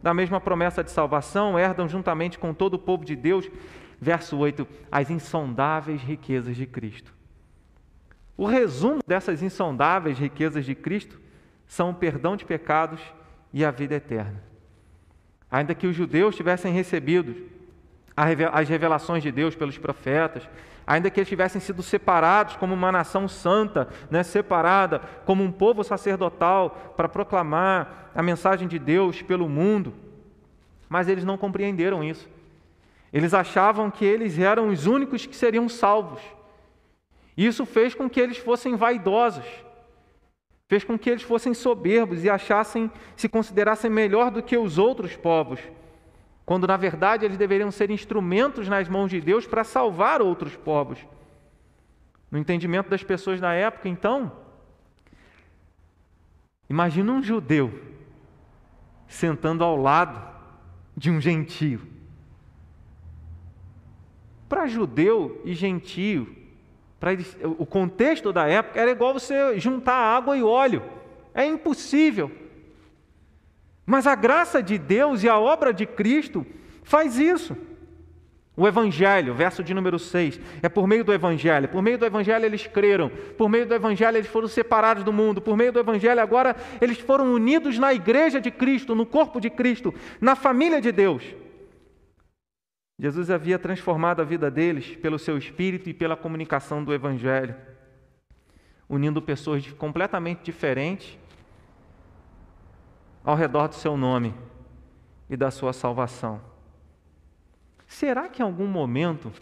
[0.02, 3.50] da mesma promessa de salvação, herdam juntamente com todo o povo de Deus,
[4.00, 7.12] verso 8, as insondáveis riquezas de Cristo.
[8.37, 11.20] O resumo dessas insondáveis riquezas de Cristo
[11.70, 13.00] são o perdão de pecados
[13.52, 14.42] e a vida eterna.
[15.48, 17.46] Ainda que os judeus tivessem recebido
[18.16, 20.48] as revelações de Deus pelos profetas,
[20.85, 25.85] ainda que eles tivessem sido separados como uma nação santa, né, separada como um povo
[25.85, 29.94] sacerdotal para proclamar a mensagem de Deus pelo mundo,
[30.88, 32.28] mas eles não compreenderam isso.
[33.12, 36.20] Eles achavam que eles eram os únicos que seriam salvos.
[37.37, 39.46] Isso fez com que eles fossem vaidosos
[40.70, 45.16] fez com que eles fossem soberbos e achassem, se considerassem melhor do que os outros
[45.16, 45.59] povos,
[46.46, 51.04] quando na verdade eles deveriam ser instrumentos nas mãos de Deus para salvar outros povos.
[52.30, 54.30] No entendimento das pessoas da época, então,
[56.68, 57.72] imagina um judeu
[59.09, 60.24] sentando ao lado
[60.96, 61.80] de um gentio.
[64.48, 66.33] Para judeu e gentio,
[67.02, 70.82] eles, o contexto da época era igual você juntar água e óleo.
[71.32, 72.30] É impossível.
[73.86, 76.46] Mas a graça de Deus e a obra de Cristo
[76.82, 77.56] faz isso.
[78.56, 81.68] O Evangelho, verso de número 6, é por meio do Evangelho.
[81.68, 83.10] Por meio do Evangelho eles creram.
[83.38, 85.40] Por meio do Evangelho eles foram separados do mundo.
[85.40, 89.48] Por meio do Evangelho agora eles foram unidos na igreja de Cristo, no corpo de
[89.48, 91.24] Cristo, na família de Deus.
[93.00, 97.56] Jesus havia transformado a vida deles pelo seu espírito e pela comunicação do Evangelho,
[98.86, 101.18] unindo pessoas completamente diferentes
[103.24, 104.34] ao redor do seu nome
[105.30, 106.42] e da sua salvação.
[107.86, 109.32] Será que em algum momento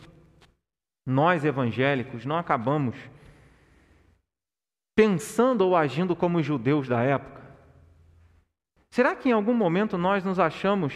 [1.05, 2.94] nós evangélicos não acabamos
[4.94, 7.42] pensando ou agindo como os judeus da época?
[8.88, 10.94] Será que em algum momento nós nos achamos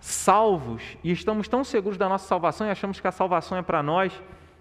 [0.00, 3.82] salvos e estamos tão seguros da nossa salvação e achamos que a salvação é para
[3.82, 4.12] nós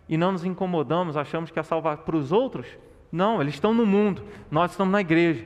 [0.08, 2.68] e não nos incomodamos, achamos que a salvação para os outros?
[3.12, 5.46] Não, eles estão no mundo, nós estamos na igreja.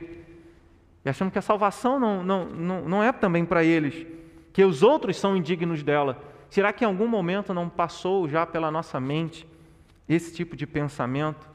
[1.04, 4.06] E achamos que a salvação não, não, não, não é também para eles,
[4.52, 6.20] que os outros são indignos dela.
[6.50, 9.46] Será que em algum momento não passou já pela nossa mente
[10.08, 11.48] esse tipo de pensamento?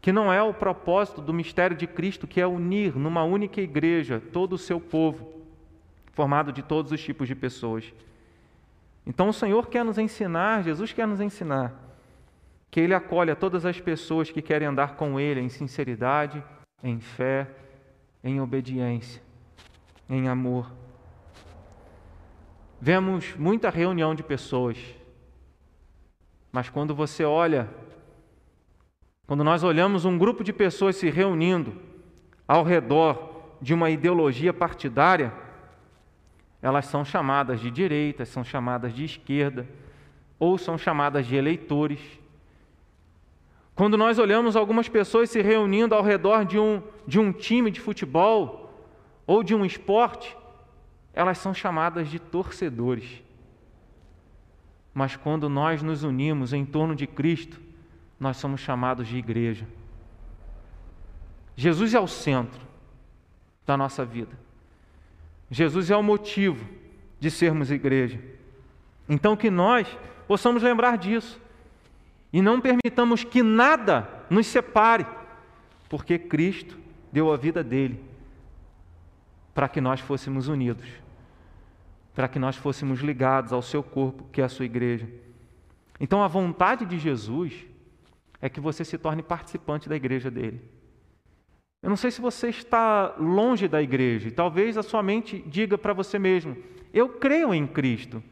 [0.00, 4.22] Que não é o propósito do mistério de Cristo, que é unir numa única igreja
[4.32, 5.39] todo o seu povo
[6.12, 7.92] formado de todos os tipos de pessoas.
[9.06, 11.74] Então o Senhor quer nos ensinar, Jesus quer nos ensinar,
[12.70, 16.42] que Ele acolhe a todas as pessoas que querem andar com Ele em sinceridade,
[16.82, 17.48] em fé,
[18.22, 19.22] em obediência,
[20.08, 20.70] em amor.
[22.80, 24.78] Vemos muita reunião de pessoas,
[26.52, 27.68] mas quando você olha,
[29.26, 31.74] quando nós olhamos um grupo de pessoas se reunindo
[32.48, 35.32] ao redor de uma ideologia partidária,
[36.62, 39.66] elas são chamadas de direita, são chamadas de esquerda,
[40.38, 42.00] ou são chamadas de eleitores.
[43.74, 47.80] Quando nós olhamos algumas pessoas se reunindo ao redor de um, de um time de
[47.80, 48.70] futebol
[49.26, 50.36] ou de um esporte,
[51.14, 53.22] elas são chamadas de torcedores.
[54.92, 57.60] Mas quando nós nos unimos em torno de Cristo,
[58.18, 59.66] nós somos chamados de igreja.
[61.56, 62.60] Jesus é o centro
[63.66, 64.36] da nossa vida.
[65.50, 66.64] Jesus é o motivo
[67.18, 68.20] de sermos igreja.
[69.08, 69.88] Então, que nós
[70.28, 71.40] possamos lembrar disso
[72.32, 75.04] e não permitamos que nada nos separe,
[75.88, 76.78] porque Cristo
[77.12, 78.02] deu a vida dele
[79.52, 80.88] para que nós fôssemos unidos,
[82.14, 85.08] para que nós fôssemos ligados ao seu corpo, que é a sua igreja.
[85.98, 87.66] Então, a vontade de Jesus
[88.40, 90.62] é que você se torne participante da igreja dele.
[91.82, 95.78] Eu não sei se você está longe da igreja, e talvez a sua mente diga
[95.78, 96.56] para você mesmo:
[96.92, 98.22] Eu creio em Cristo,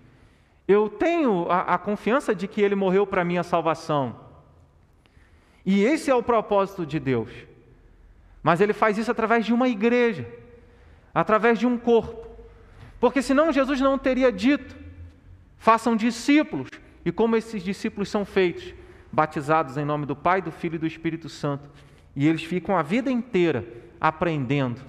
[0.66, 4.28] eu tenho a, a confiança de que Ele morreu para minha salvação.
[5.64, 7.30] E esse é o propósito de Deus.
[8.42, 10.28] Mas Ele faz isso através de uma igreja,
[11.14, 12.28] através de um corpo.
[13.00, 14.76] Porque senão Jesus não teria dito:
[15.56, 16.68] façam discípulos.
[17.02, 18.74] E como esses discípulos são feitos?
[19.10, 21.70] Batizados em nome do Pai, do Filho e do Espírito Santo
[22.14, 23.66] e eles ficam a vida inteira
[24.00, 24.80] aprendendo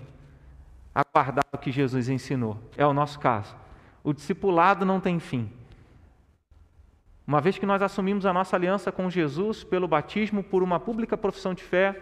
[0.94, 2.58] a guardar o que Jesus ensinou.
[2.76, 3.56] É o nosso caso.
[4.04, 5.52] O discipulado não tem fim.
[7.26, 11.16] Uma vez que nós assumimos a nossa aliança com Jesus pelo batismo, por uma pública
[11.16, 12.02] profissão de fé,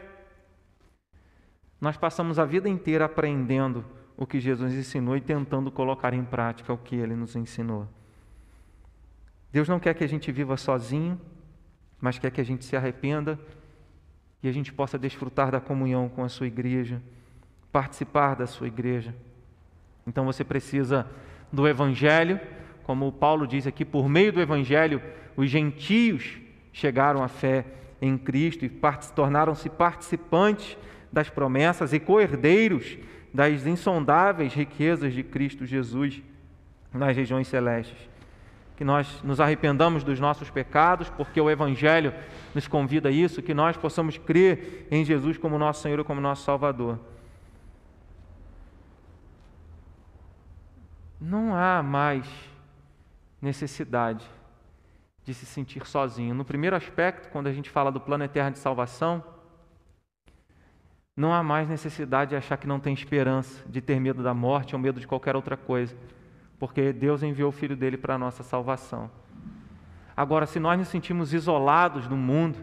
[1.82, 3.84] nós passamos a vida inteira aprendendo
[4.16, 7.88] o que Jesus ensinou e tentando colocar em prática o que ele nos ensinou.
[9.52, 11.20] Deus não quer que a gente viva sozinho,
[12.00, 13.40] mas quer que a gente se arrependa
[14.41, 17.02] e a gente possa desfrutar da comunhão com a sua igreja,
[17.71, 19.15] participar da sua igreja.
[20.06, 21.08] Então você precisa
[21.52, 22.39] do Evangelho,
[22.84, 25.02] como Paulo diz aqui, por meio do Evangelho,
[25.36, 26.39] os gentios
[26.71, 27.65] chegaram à fé
[28.02, 28.71] em Cristo e
[29.15, 30.78] tornaram-se participantes
[31.12, 32.97] das promessas e coerdeiros
[33.34, 36.21] das insondáveis riquezas de Cristo Jesus
[36.93, 38.17] nas regiões celestes
[38.78, 42.13] que nós nos arrependamos dos nossos pecados, porque o Evangelho
[42.54, 46.22] nos convida a isso, que nós possamos crer em Jesus como nosso Senhor e como
[46.22, 47.00] nosso Salvador.
[51.20, 52.30] Não há mais
[53.42, 54.24] necessidade
[55.26, 56.36] de se sentir sozinho.
[56.36, 59.24] No primeiro aspecto, quando a gente fala do plano eterno de salvação,
[61.16, 64.76] não há mais necessidade de achar que não tem esperança, de ter medo da morte
[64.76, 65.98] ou medo de qualquer outra coisa
[66.60, 69.10] porque Deus enviou o Filho dele para a nossa salvação.
[70.15, 72.58] Agora, se nós nos sentimos isolados no mundo,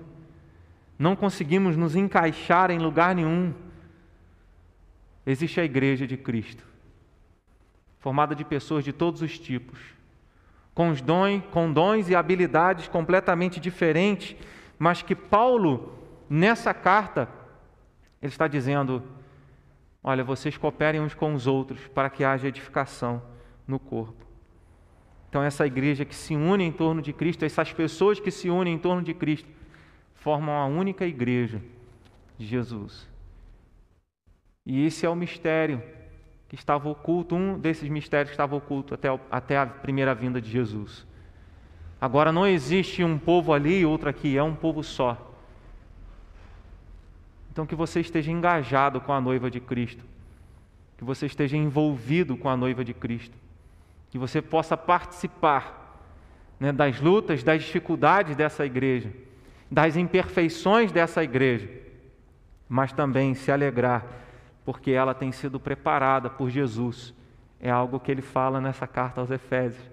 [0.98, 3.54] não conseguimos nos encaixar em lugar nenhum,
[5.24, 6.64] existe a Igreja de Cristo,
[8.00, 9.78] formada de pessoas de todos os tipos,
[10.74, 14.36] com, os dons, com dons e habilidades completamente diferentes,
[14.76, 15.96] mas que Paulo,
[16.28, 17.28] nessa carta,
[18.20, 19.00] ele está dizendo:
[20.02, 23.22] olha, vocês cooperem uns com os outros para que haja edificação
[23.66, 24.24] no corpo.
[25.34, 28.74] Então, essa igreja que se une em torno de Cristo, essas pessoas que se unem
[28.74, 29.48] em torno de Cristo,
[30.14, 31.60] formam a única igreja
[32.38, 33.08] de Jesus.
[34.64, 35.82] E esse é o mistério
[36.48, 40.48] que estava oculto, um desses mistérios que estava oculto até, até a primeira vinda de
[40.48, 41.04] Jesus.
[42.00, 45.34] Agora não existe um povo ali e outro aqui, é um povo só.
[47.50, 50.04] Então que você esteja engajado com a noiva de Cristo,
[50.96, 53.43] que você esteja envolvido com a noiva de Cristo
[54.14, 55.98] que você possa participar
[56.60, 59.12] né, das lutas, das dificuldades dessa igreja,
[59.68, 61.68] das imperfeições dessa igreja,
[62.68, 64.06] mas também se alegrar,
[64.64, 67.12] porque ela tem sido preparada por Jesus.
[67.58, 69.84] É algo que ele fala nessa carta aos Efésios,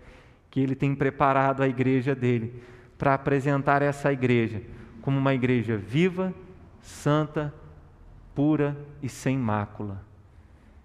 [0.51, 2.62] que ele tem preparado a igreja dele
[2.99, 4.62] para apresentar essa igreja
[5.01, 6.31] como uma igreja viva,
[6.79, 7.51] santa,
[8.36, 9.99] pura e sem mácula.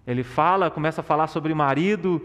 [0.07, 2.19] Ele fala, começa a falar sobre marido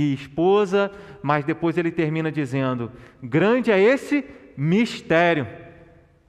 [0.00, 4.24] e esposa, mas depois ele termina dizendo: Grande é esse
[4.56, 5.44] mistério,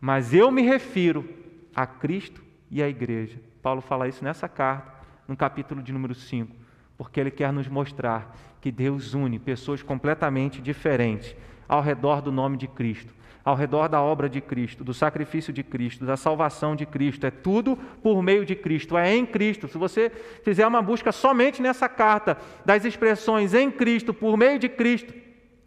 [0.02, 1.30] mas eu me refiro
[1.76, 3.40] a Cristo e à igreja.
[3.62, 4.92] Paulo fala isso nessa carta,
[5.28, 6.56] no capítulo de número 5,
[6.98, 11.36] porque ele quer nos mostrar que Deus une pessoas completamente diferentes
[11.68, 15.64] ao redor do nome de Cristo ao redor da obra de Cristo, do sacrifício de
[15.64, 17.26] Cristo, da salvação de Cristo.
[17.26, 19.68] É tudo por meio de Cristo, é em Cristo.
[19.68, 20.10] Se você
[20.44, 25.14] fizer uma busca somente nessa carta das expressões em Cristo, por meio de Cristo,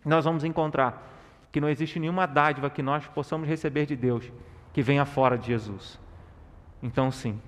[0.05, 1.11] nós vamos encontrar
[1.51, 4.31] que não existe nenhuma dádiva que nós possamos receber de Deus
[4.73, 6.01] que venha fora de Jesus.
[6.83, 7.41] Então, sim,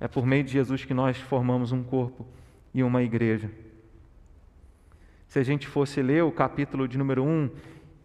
[0.00, 2.26] é por meio de Jesus que nós formamos um corpo
[2.72, 3.50] e uma igreja.
[5.26, 7.50] Se a gente fosse ler o capítulo de número 1,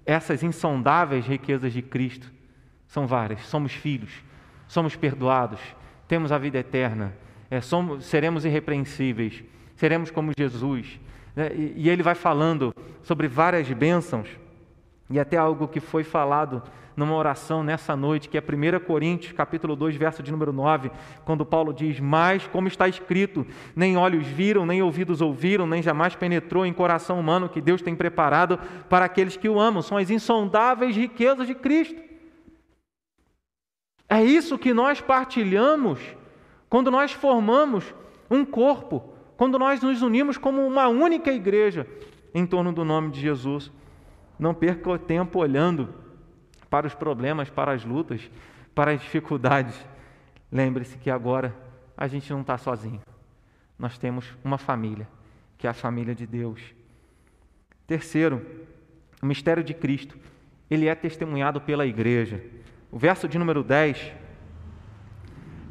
[0.05, 2.31] essas insondáveis riquezas de Cristo
[2.87, 3.45] São várias.
[3.45, 4.11] Somos filhos,
[4.67, 5.59] somos perdoados,
[6.07, 7.13] temos a vida eterna,
[7.49, 9.43] é, somos, seremos irrepreensíveis,
[9.75, 10.99] seremos como Jesus.
[11.35, 14.27] É, e, e ele vai falando sobre várias bênçãos,
[15.11, 16.63] e até algo que foi falado
[16.95, 20.91] numa oração nessa noite, que é 1 Coríntios, capítulo 2, verso de número 9,
[21.25, 23.45] quando Paulo diz: Mas, como está escrito,
[23.75, 27.95] nem olhos viram, nem ouvidos ouviram, nem jamais penetrou em coração humano que Deus tem
[27.95, 28.57] preparado
[28.89, 29.81] para aqueles que o amam.
[29.81, 32.01] São as insondáveis riquezas de Cristo.
[34.07, 35.99] É isso que nós partilhamos
[36.69, 37.95] quando nós formamos
[38.29, 41.87] um corpo, quando nós nos unimos como uma única igreja
[42.33, 43.71] em torno do nome de Jesus.
[44.41, 45.93] Não perca tempo olhando
[46.67, 48.27] para os problemas, para as lutas,
[48.73, 49.75] para as dificuldades.
[50.51, 51.55] Lembre-se que agora
[51.95, 52.99] a gente não está sozinho.
[53.77, 55.07] Nós temos uma família,
[55.59, 56.59] que é a família de Deus.
[57.85, 58.43] Terceiro,
[59.21, 60.17] o mistério de Cristo.
[60.71, 62.43] Ele é testemunhado pela igreja.
[62.91, 64.11] O verso de número 10,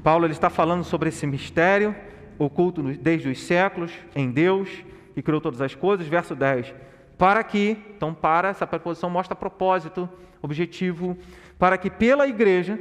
[0.04, 1.92] Paulo ele está falando sobre esse mistério
[2.38, 4.68] oculto desde os séculos em Deus,
[5.12, 6.06] que criou todas as coisas.
[6.06, 6.72] Verso 10.
[7.20, 10.08] Para que, então, para, essa preposição mostra propósito,
[10.40, 11.18] objetivo
[11.58, 12.78] para que pela igreja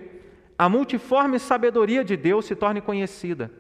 [0.58, 3.52] a multiforme sabedoria de Deus se torne conhecida.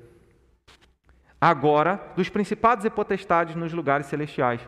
[1.41, 4.61] Agora, dos principados e potestades nos lugares celestiais.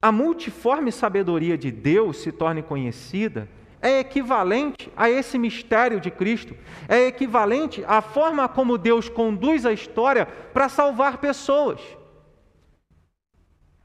[0.00, 3.48] A multiforme sabedoria de Deus se torne conhecida
[3.82, 6.56] é equivalente a esse mistério de Cristo,
[6.88, 11.80] é equivalente à forma como Deus conduz a história para salvar pessoas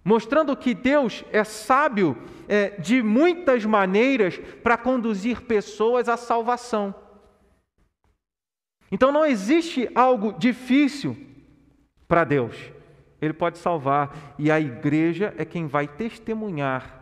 [0.04, 6.96] mostrando que Deus é sábio é, de muitas maneiras para conduzir pessoas à salvação.
[8.92, 11.16] Então não existe algo difícil
[12.08, 12.56] para Deus.
[13.22, 17.00] Ele pode salvar e a igreja é quem vai testemunhar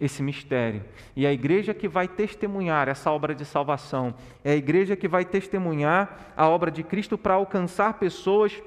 [0.00, 0.84] esse mistério.
[1.14, 5.24] E a igreja que vai testemunhar essa obra de salvação, é a igreja que vai
[5.24, 8.60] testemunhar a obra de Cristo para alcançar pessoas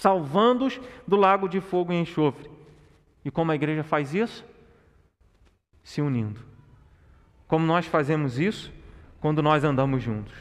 [0.00, 2.50] salvando-os do lago de fogo e enxofre.
[3.24, 4.44] E como a igreja faz isso?
[5.82, 6.40] Se unindo.
[7.46, 8.72] Como nós fazemos isso?
[9.20, 10.34] Quando nós andamos juntos.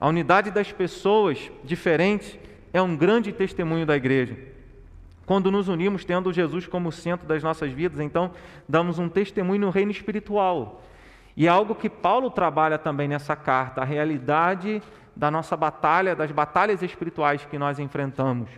[0.00, 2.38] A unidade das pessoas diferentes
[2.72, 4.36] é um grande testemunho da igreja.
[5.24, 8.32] Quando nos unimos tendo Jesus como centro das nossas vidas, então
[8.68, 10.82] damos um testemunho no reino espiritual.
[11.36, 14.82] E é algo que Paulo trabalha também nessa carta, a realidade
[15.14, 18.50] da nossa batalha, das batalhas espirituais que nós enfrentamos.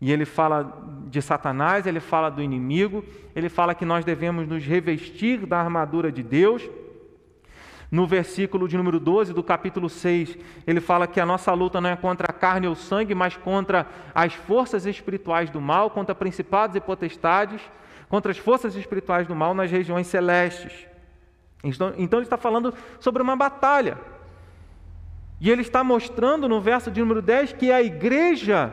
[0.00, 3.04] E ele fala de Satanás, ele fala do inimigo,
[3.36, 6.68] ele fala que nós devemos nos revestir da armadura de Deus.
[7.90, 11.90] No versículo de número 12 do capítulo 6, ele fala que a nossa luta não
[11.90, 16.76] é contra a carne ou sangue, mas contra as forças espirituais do mal, contra principados
[16.76, 17.60] e potestades,
[18.08, 20.86] contra as forças espirituais do mal nas regiões celestes.
[21.62, 23.98] Então, então ele está falando sobre uma batalha.
[25.40, 28.72] E ele está mostrando no verso de número 10 que a igreja,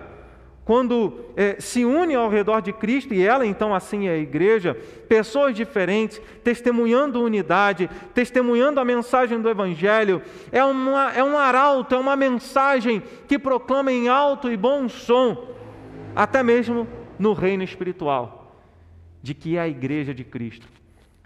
[0.68, 4.76] quando é, se une ao redor de Cristo, e ela então assim é a igreja,
[5.08, 11.98] pessoas diferentes, testemunhando unidade, testemunhando a mensagem do Evangelho, é, uma, é um arauto, é
[11.98, 15.56] uma mensagem que proclama em alto e bom som,
[16.14, 16.86] até mesmo
[17.18, 18.54] no reino espiritual,
[19.24, 20.68] de que é a igreja de Cristo,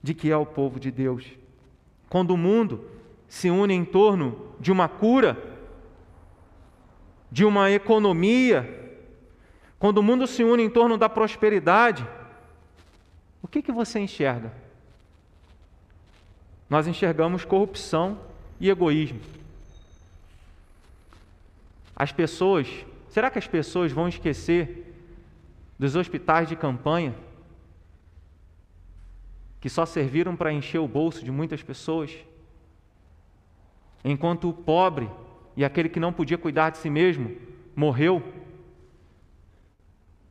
[0.03, 1.25] de que é o povo de Deus.
[2.07, 2.85] Quando o mundo
[3.27, 5.35] se une em torno de uma cura,
[7.31, 8.80] de uma economia,
[9.81, 12.07] quando o mundo se une em torno da prosperidade,
[13.41, 14.53] o que, que você enxerga?
[16.69, 18.19] Nós enxergamos corrupção
[18.59, 19.19] e egoísmo.
[21.95, 22.67] As pessoas,
[23.09, 24.93] será que as pessoas vão esquecer
[25.79, 27.15] dos hospitais de campanha
[29.59, 32.15] que só serviram para encher o bolso de muitas pessoas?
[34.05, 35.09] Enquanto o pobre
[35.57, 37.35] e aquele que não podia cuidar de si mesmo
[37.75, 38.40] morreu,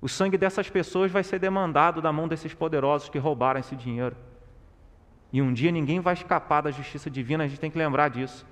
[0.00, 4.16] o sangue dessas pessoas vai ser demandado da mão desses poderosos que roubaram esse dinheiro.
[5.32, 8.46] E um dia ninguém vai escapar da justiça divina, a gente tem que lembrar disso.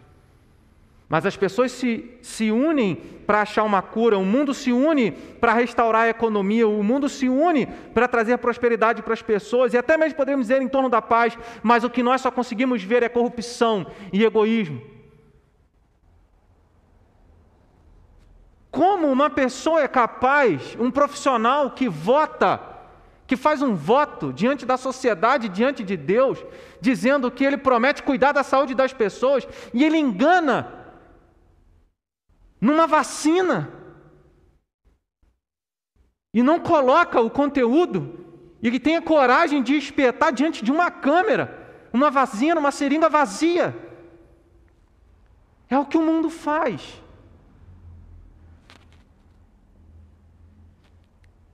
[1.08, 2.96] Mas as pessoas se, se unem
[3.26, 7.30] para achar uma cura, o mundo se une para restaurar a economia, o mundo se
[7.30, 11.00] une para trazer prosperidade para as pessoas e até mesmo podemos dizer em torno da
[11.00, 14.97] paz, mas o que nós só conseguimos ver é corrupção e egoísmo.
[18.78, 22.60] Como uma pessoa é capaz, um profissional que vota,
[23.26, 26.38] que faz um voto diante da sociedade, diante de Deus,
[26.80, 30.72] dizendo que ele promete cuidar da saúde das pessoas e ele engana
[32.60, 33.68] numa vacina
[36.32, 38.24] e não coloca o conteúdo
[38.62, 43.76] e que tenha coragem de espetar diante de uma câmera uma vazina, uma seringa vazia.
[45.68, 47.02] É o que o mundo faz.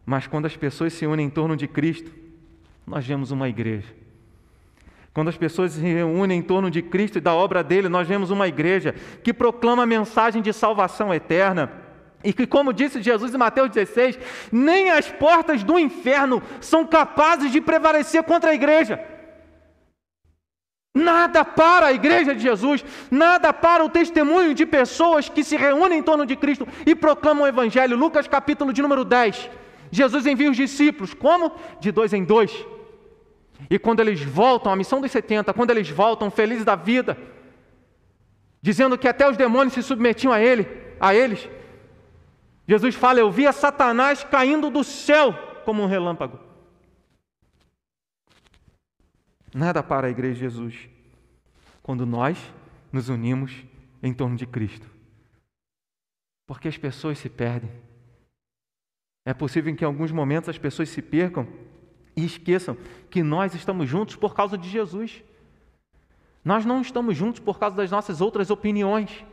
[0.05, 2.11] Mas quando as pessoas se unem em torno de Cristo,
[2.86, 3.88] nós vemos uma igreja.
[5.14, 8.30] Quando as pessoas se reúnem em torno de Cristo e da obra dele, nós vemos
[8.30, 11.70] uma igreja que proclama a mensagem de salvação eterna.
[12.22, 14.18] E que, como disse Jesus em Mateus 16,
[14.50, 18.98] nem as portas do inferno são capazes de prevalecer contra a igreja.
[20.96, 25.98] Nada para a igreja de Jesus, nada para o testemunho de pessoas que se reúnem
[25.98, 27.96] em torno de Cristo e proclamam o Evangelho.
[27.96, 29.50] Lucas capítulo de número 10.
[29.95, 31.53] Jesus envia os discípulos, como?
[31.78, 32.66] De dois em dois.
[33.70, 37.16] E quando eles voltam, a missão dos 70, quando eles voltam felizes da vida,
[38.61, 40.66] dizendo que até os demônios se submetiam a ele,
[40.99, 41.49] a eles,
[42.66, 45.32] Jesus fala: "Eu via Satanás caindo do céu
[45.64, 46.40] como um relâmpago".
[49.55, 50.88] Nada para a igreja de Jesus
[51.84, 52.36] quando nós
[52.90, 53.53] nos unimos
[54.03, 54.90] em torno de Cristo.
[56.47, 57.70] Porque as pessoas se perdem.
[59.25, 61.47] É possível que em alguns momentos as pessoas se percam
[62.14, 62.77] e esqueçam
[63.11, 65.22] que nós estamos juntos por causa de Jesus.
[66.45, 69.25] Nós não estamos juntos por causa das nossas outras opiniões.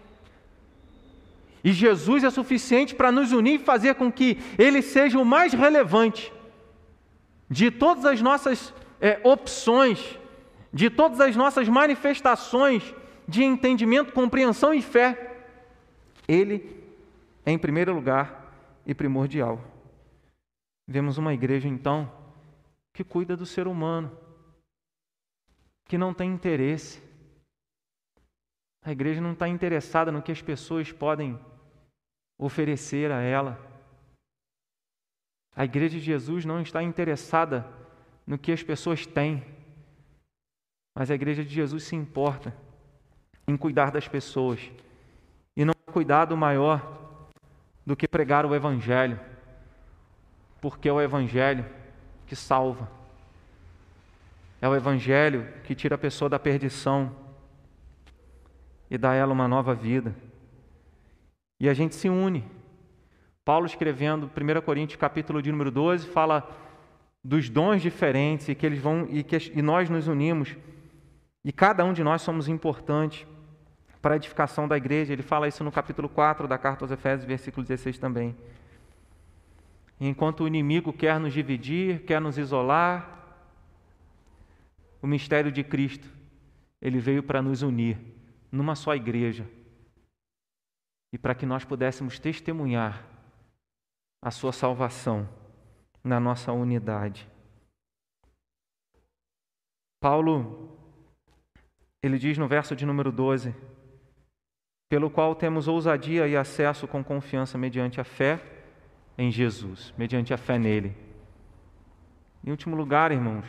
[1.64, 5.54] E Jesus é suficiente para nos unir e fazer com que Ele seja o mais
[5.54, 6.32] relevante
[7.50, 10.18] de todas as nossas é, opções,
[10.72, 12.96] de todas as nossas manifestações
[13.28, 15.36] de entendimento, compreensão e fé.
[16.28, 16.82] Ele
[17.46, 18.54] é em primeiro lugar
[18.88, 19.71] e primordial.
[20.92, 22.12] Vemos uma igreja, então,
[22.92, 24.12] que cuida do ser humano,
[25.86, 27.02] que não tem interesse.
[28.84, 31.40] A igreja não está interessada no que as pessoas podem
[32.38, 33.58] oferecer a ela.
[35.56, 37.66] A igreja de Jesus não está interessada
[38.28, 39.46] no que as pessoas têm,
[40.94, 42.54] mas a igreja de Jesus se importa
[43.48, 44.60] em cuidar das pessoas.
[45.56, 47.30] E não há cuidado maior
[47.86, 49.31] do que pregar o Evangelho
[50.62, 51.66] porque é o Evangelho
[52.28, 52.90] que salva.
[54.62, 57.14] É o Evangelho que tira a pessoa da perdição
[58.90, 60.16] e dá a ela uma nova vida.
[61.60, 62.46] E a gente se une.
[63.44, 66.48] Paulo escrevendo 1 Coríntios capítulo de número 12 fala
[67.24, 70.56] dos dons diferentes e que eles vão e que e nós nos unimos
[71.44, 73.26] e cada um de nós somos importantes
[74.02, 75.14] para a edificação da igreja.
[75.14, 78.36] Ele fala isso no capítulo 4 da carta aos Efésios, versículo 16 também.
[80.04, 83.20] Enquanto o inimigo quer nos dividir, quer nos isolar,
[85.00, 86.10] o mistério de Cristo,
[86.82, 88.00] ele veio para nos unir
[88.52, 89.48] numa só igreja
[91.14, 93.06] e para que nós pudéssemos testemunhar
[94.24, 95.30] a sua salvação
[96.04, 97.30] na nossa unidade.
[100.00, 100.80] Paulo,
[102.02, 103.54] ele diz no verso de número 12:
[104.90, 108.61] pelo qual temos ousadia e acesso com confiança mediante a fé
[109.22, 110.98] em Jesus, mediante a fé nele.
[112.44, 113.46] Em último lugar, irmãos,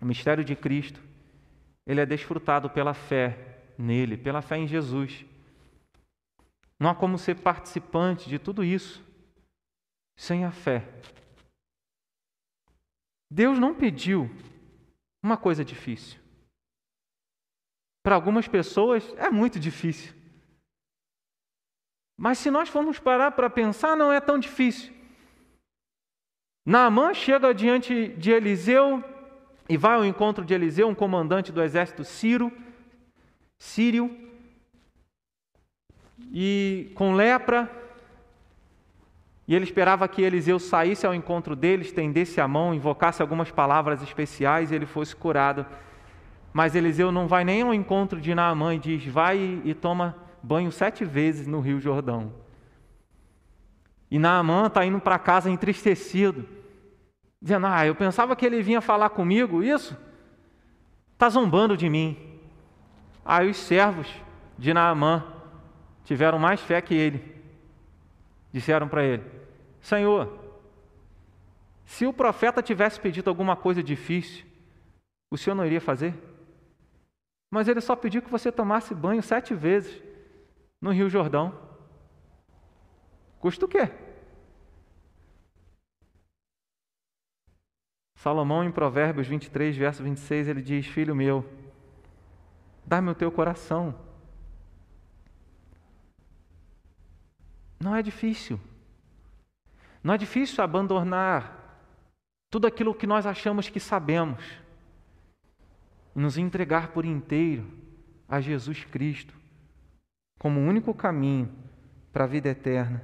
[0.00, 1.00] o mistério de Cristo,
[1.86, 5.24] ele é desfrutado pela fé nele, pela fé em Jesus.
[6.80, 9.00] Não há como ser participante de tudo isso
[10.16, 10.88] sem a fé.
[13.30, 14.28] Deus não pediu
[15.22, 16.20] uma coisa difícil.
[18.02, 20.12] Para algumas pessoas é muito difícil.
[22.16, 24.92] Mas se nós formos parar para pensar, não é tão difícil.
[26.64, 29.02] Naamã chega diante de Eliseu
[29.68, 32.52] e vai ao encontro de Eliseu, um comandante do exército sírio,
[33.58, 34.16] sírio,
[36.32, 37.70] e com lepra,
[39.46, 44.02] e ele esperava que Eliseu saísse ao encontro dele, estendesse a mão, invocasse algumas palavras
[44.02, 45.66] especiais e ele fosse curado.
[46.52, 50.72] Mas Eliseu não vai nem ao encontro de Naamã e diz: Vai e toma banho
[50.72, 52.32] sete vezes no Rio Jordão.
[54.10, 56.46] E Naamã está indo para casa entristecido,
[57.40, 59.96] dizendo: Ah, eu pensava que ele vinha falar comigo, isso?
[61.12, 62.16] Está zombando de mim.
[63.24, 64.08] Aí os servos
[64.58, 65.24] de Naamã
[66.04, 67.40] tiveram mais fé que ele.
[68.52, 69.24] Disseram para ele:
[69.80, 70.38] Senhor,
[71.86, 74.44] se o profeta tivesse pedido alguma coisa difícil,
[75.30, 76.14] o senhor não iria fazer?
[77.50, 80.02] Mas ele só pediu que você tomasse banho sete vezes
[80.82, 81.54] no Rio Jordão.
[83.38, 83.88] Custa o quê?
[88.16, 91.48] Salomão, em Provérbios 23, verso 26, ele diz: Filho meu,
[92.84, 93.94] dá-me o teu coração.
[97.80, 98.60] Não é difícil.
[100.02, 101.60] Não é difícil abandonar
[102.50, 104.60] tudo aquilo que nós achamos que sabemos.
[106.14, 107.66] nos entregar por inteiro
[108.28, 109.41] a Jesus Cristo
[110.42, 111.48] como o único caminho
[112.12, 113.00] para a vida eterna,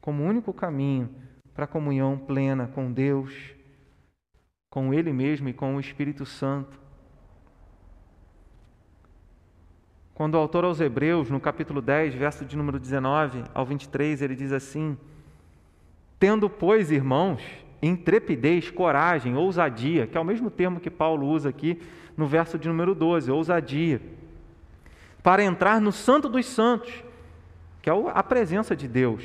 [0.00, 1.10] como o único caminho
[1.52, 3.54] para a comunhão plena com Deus,
[4.70, 6.80] com Ele mesmo e com o Espírito Santo.
[10.14, 14.34] Quando o autor aos Hebreus, no capítulo 10, verso de número 19 ao 23, ele
[14.34, 14.96] diz assim:
[16.18, 17.42] Tendo, pois, irmãos,
[17.82, 21.82] intrepidez, coragem, ousadia, que é o mesmo termo que Paulo usa aqui
[22.16, 24.00] no verso de número 12, ousadia,
[25.28, 27.04] para entrar no Santo dos Santos,
[27.82, 29.22] que é a presença de Deus,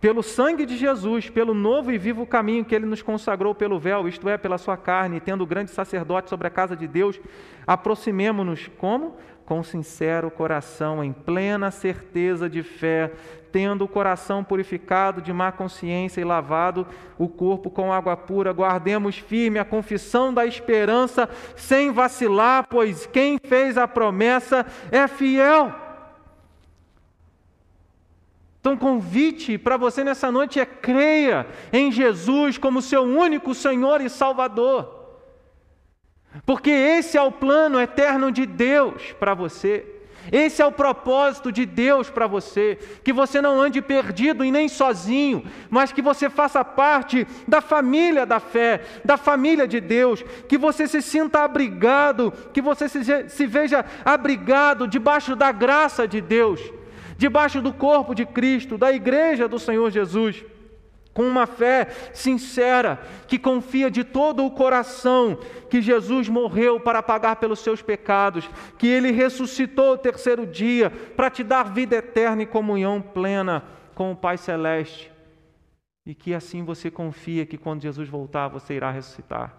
[0.00, 4.08] pelo sangue de Jesus, pelo novo e vivo caminho que ele nos consagrou pelo véu,
[4.08, 7.20] isto é, pela sua carne, tendo o grande sacerdote sobre a casa de Deus,
[7.64, 9.14] aproximemo-nos como?
[9.46, 13.12] Com sincero coração, em plena certeza de fé,
[13.52, 16.86] tendo o coração purificado de má consciência e lavado
[17.16, 23.38] o corpo com água pura, guardemos firme a confissão da esperança, sem vacilar, pois quem
[23.38, 25.72] fez a promessa é fiel.
[28.60, 34.10] Então, convite para você nessa noite é creia em Jesus como seu único Senhor e
[34.10, 34.95] Salvador.
[36.44, 39.96] Porque esse é o plano eterno de Deus para você.
[40.30, 44.68] Esse é o propósito de Deus para você, que você não ande perdido e nem
[44.68, 50.58] sozinho, mas que você faça parte da família da fé, da família de Deus, que
[50.58, 56.60] você se sinta abrigado, que você se, veja abrigado debaixo da graça de Deus,
[57.16, 60.44] debaixo do corpo de Cristo, da igreja do Senhor Jesus
[61.16, 65.38] com uma fé sincera, que confia de todo o coração
[65.70, 68.46] que Jesus morreu para pagar pelos seus pecados,
[68.76, 73.64] que ele ressuscitou o terceiro dia para te dar vida eterna e comunhão plena
[73.94, 75.10] com o Pai Celeste.
[76.04, 79.56] E que assim você confia que quando Jesus voltar você irá ressuscitar.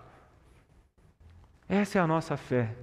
[1.68, 2.76] Essa é a nossa fé.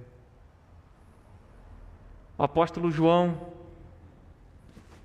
[2.37, 3.53] O apóstolo João,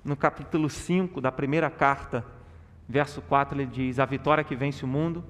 [0.03, 2.25] no capítulo 5 da primeira carta,
[2.91, 5.23] verso 4 ele diz: A vitória que vence o mundo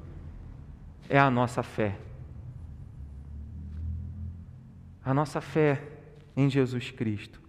[1.07, 1.97] é a nossa fé.
[5.03, 5.81] A nossa fé
[6.35, 7.41] em Jesus Cristo.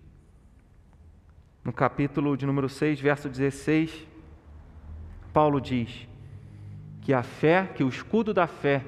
[1.64, 4.06] No capítulo de número 6, verso 16,
[5.32, 6.08] Paulo diz
[7.00, 8.84] que a fé, que o escudo da fé,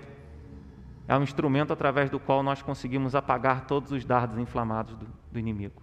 [1.06, 5.38] é um instrumento através do qual nós conseguimos apagar todos os dardos inflamados do, do
[5.38, 5.82] inimigo.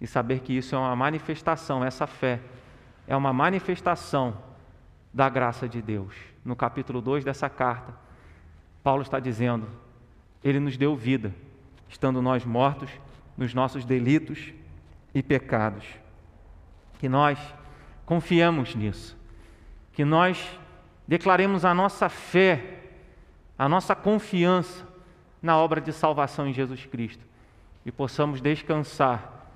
[0.00, 2.40] E saber que isso é uma manifestação, essa fé,
[3.06, 4.36] é uma manifestação
[5.12, 6.14] da graça de Deus.
[6.44, 7.94] No capítulo 2 dessa carta,
[8.82, 9.66] Paulo está dizendo:
[10.42, 11.34] Ele nos deu vida,
[11.88, 12.90] estando nós mortos
[13.36, 14.52] nos nossos delitos
[15.14, 15.84] e pecados.
[16.98, 17.38] Que nós
[18.06, 19.16] confiemos nisso,
[19.92, 20.58] que nós
[21.06, 22.82] declaremos a nossa fé,
[23.58, 24.86] a nossa confiança
[25.42, 27.24] na obra de salvação em Jesus Cristo
[27.84, 29.46] e possamos descansar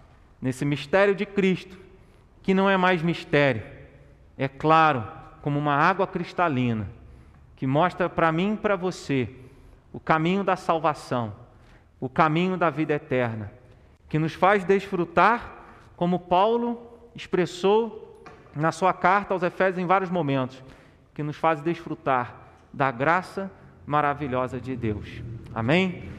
[0.41, 1.79] nesse mistério de Cristo
[2.49, 3.63] que não é mais mistério,
[4.39, 5.07] é claro,
[5.43, 6.89] como uma água cristalina,
[7.55, 9.29] que mostra para mim e para você
[9.93, 11.35] o caminho da salvação,
[12.01, 13.53] o caminho da vida eterna,
[14.09, 15.57] que nos faz desfrutar,
[15.95, 18.25] como Paulo expressou
[18.57, 20.65] na sua carta aos Efésios em vários momentos,
[21.13, 22.35] que nos faz desfrutar
[22.73, 23.51] da graça
[23.85, 25.23] maravilhosa de Deus.
[25.55, 26.18] Amém?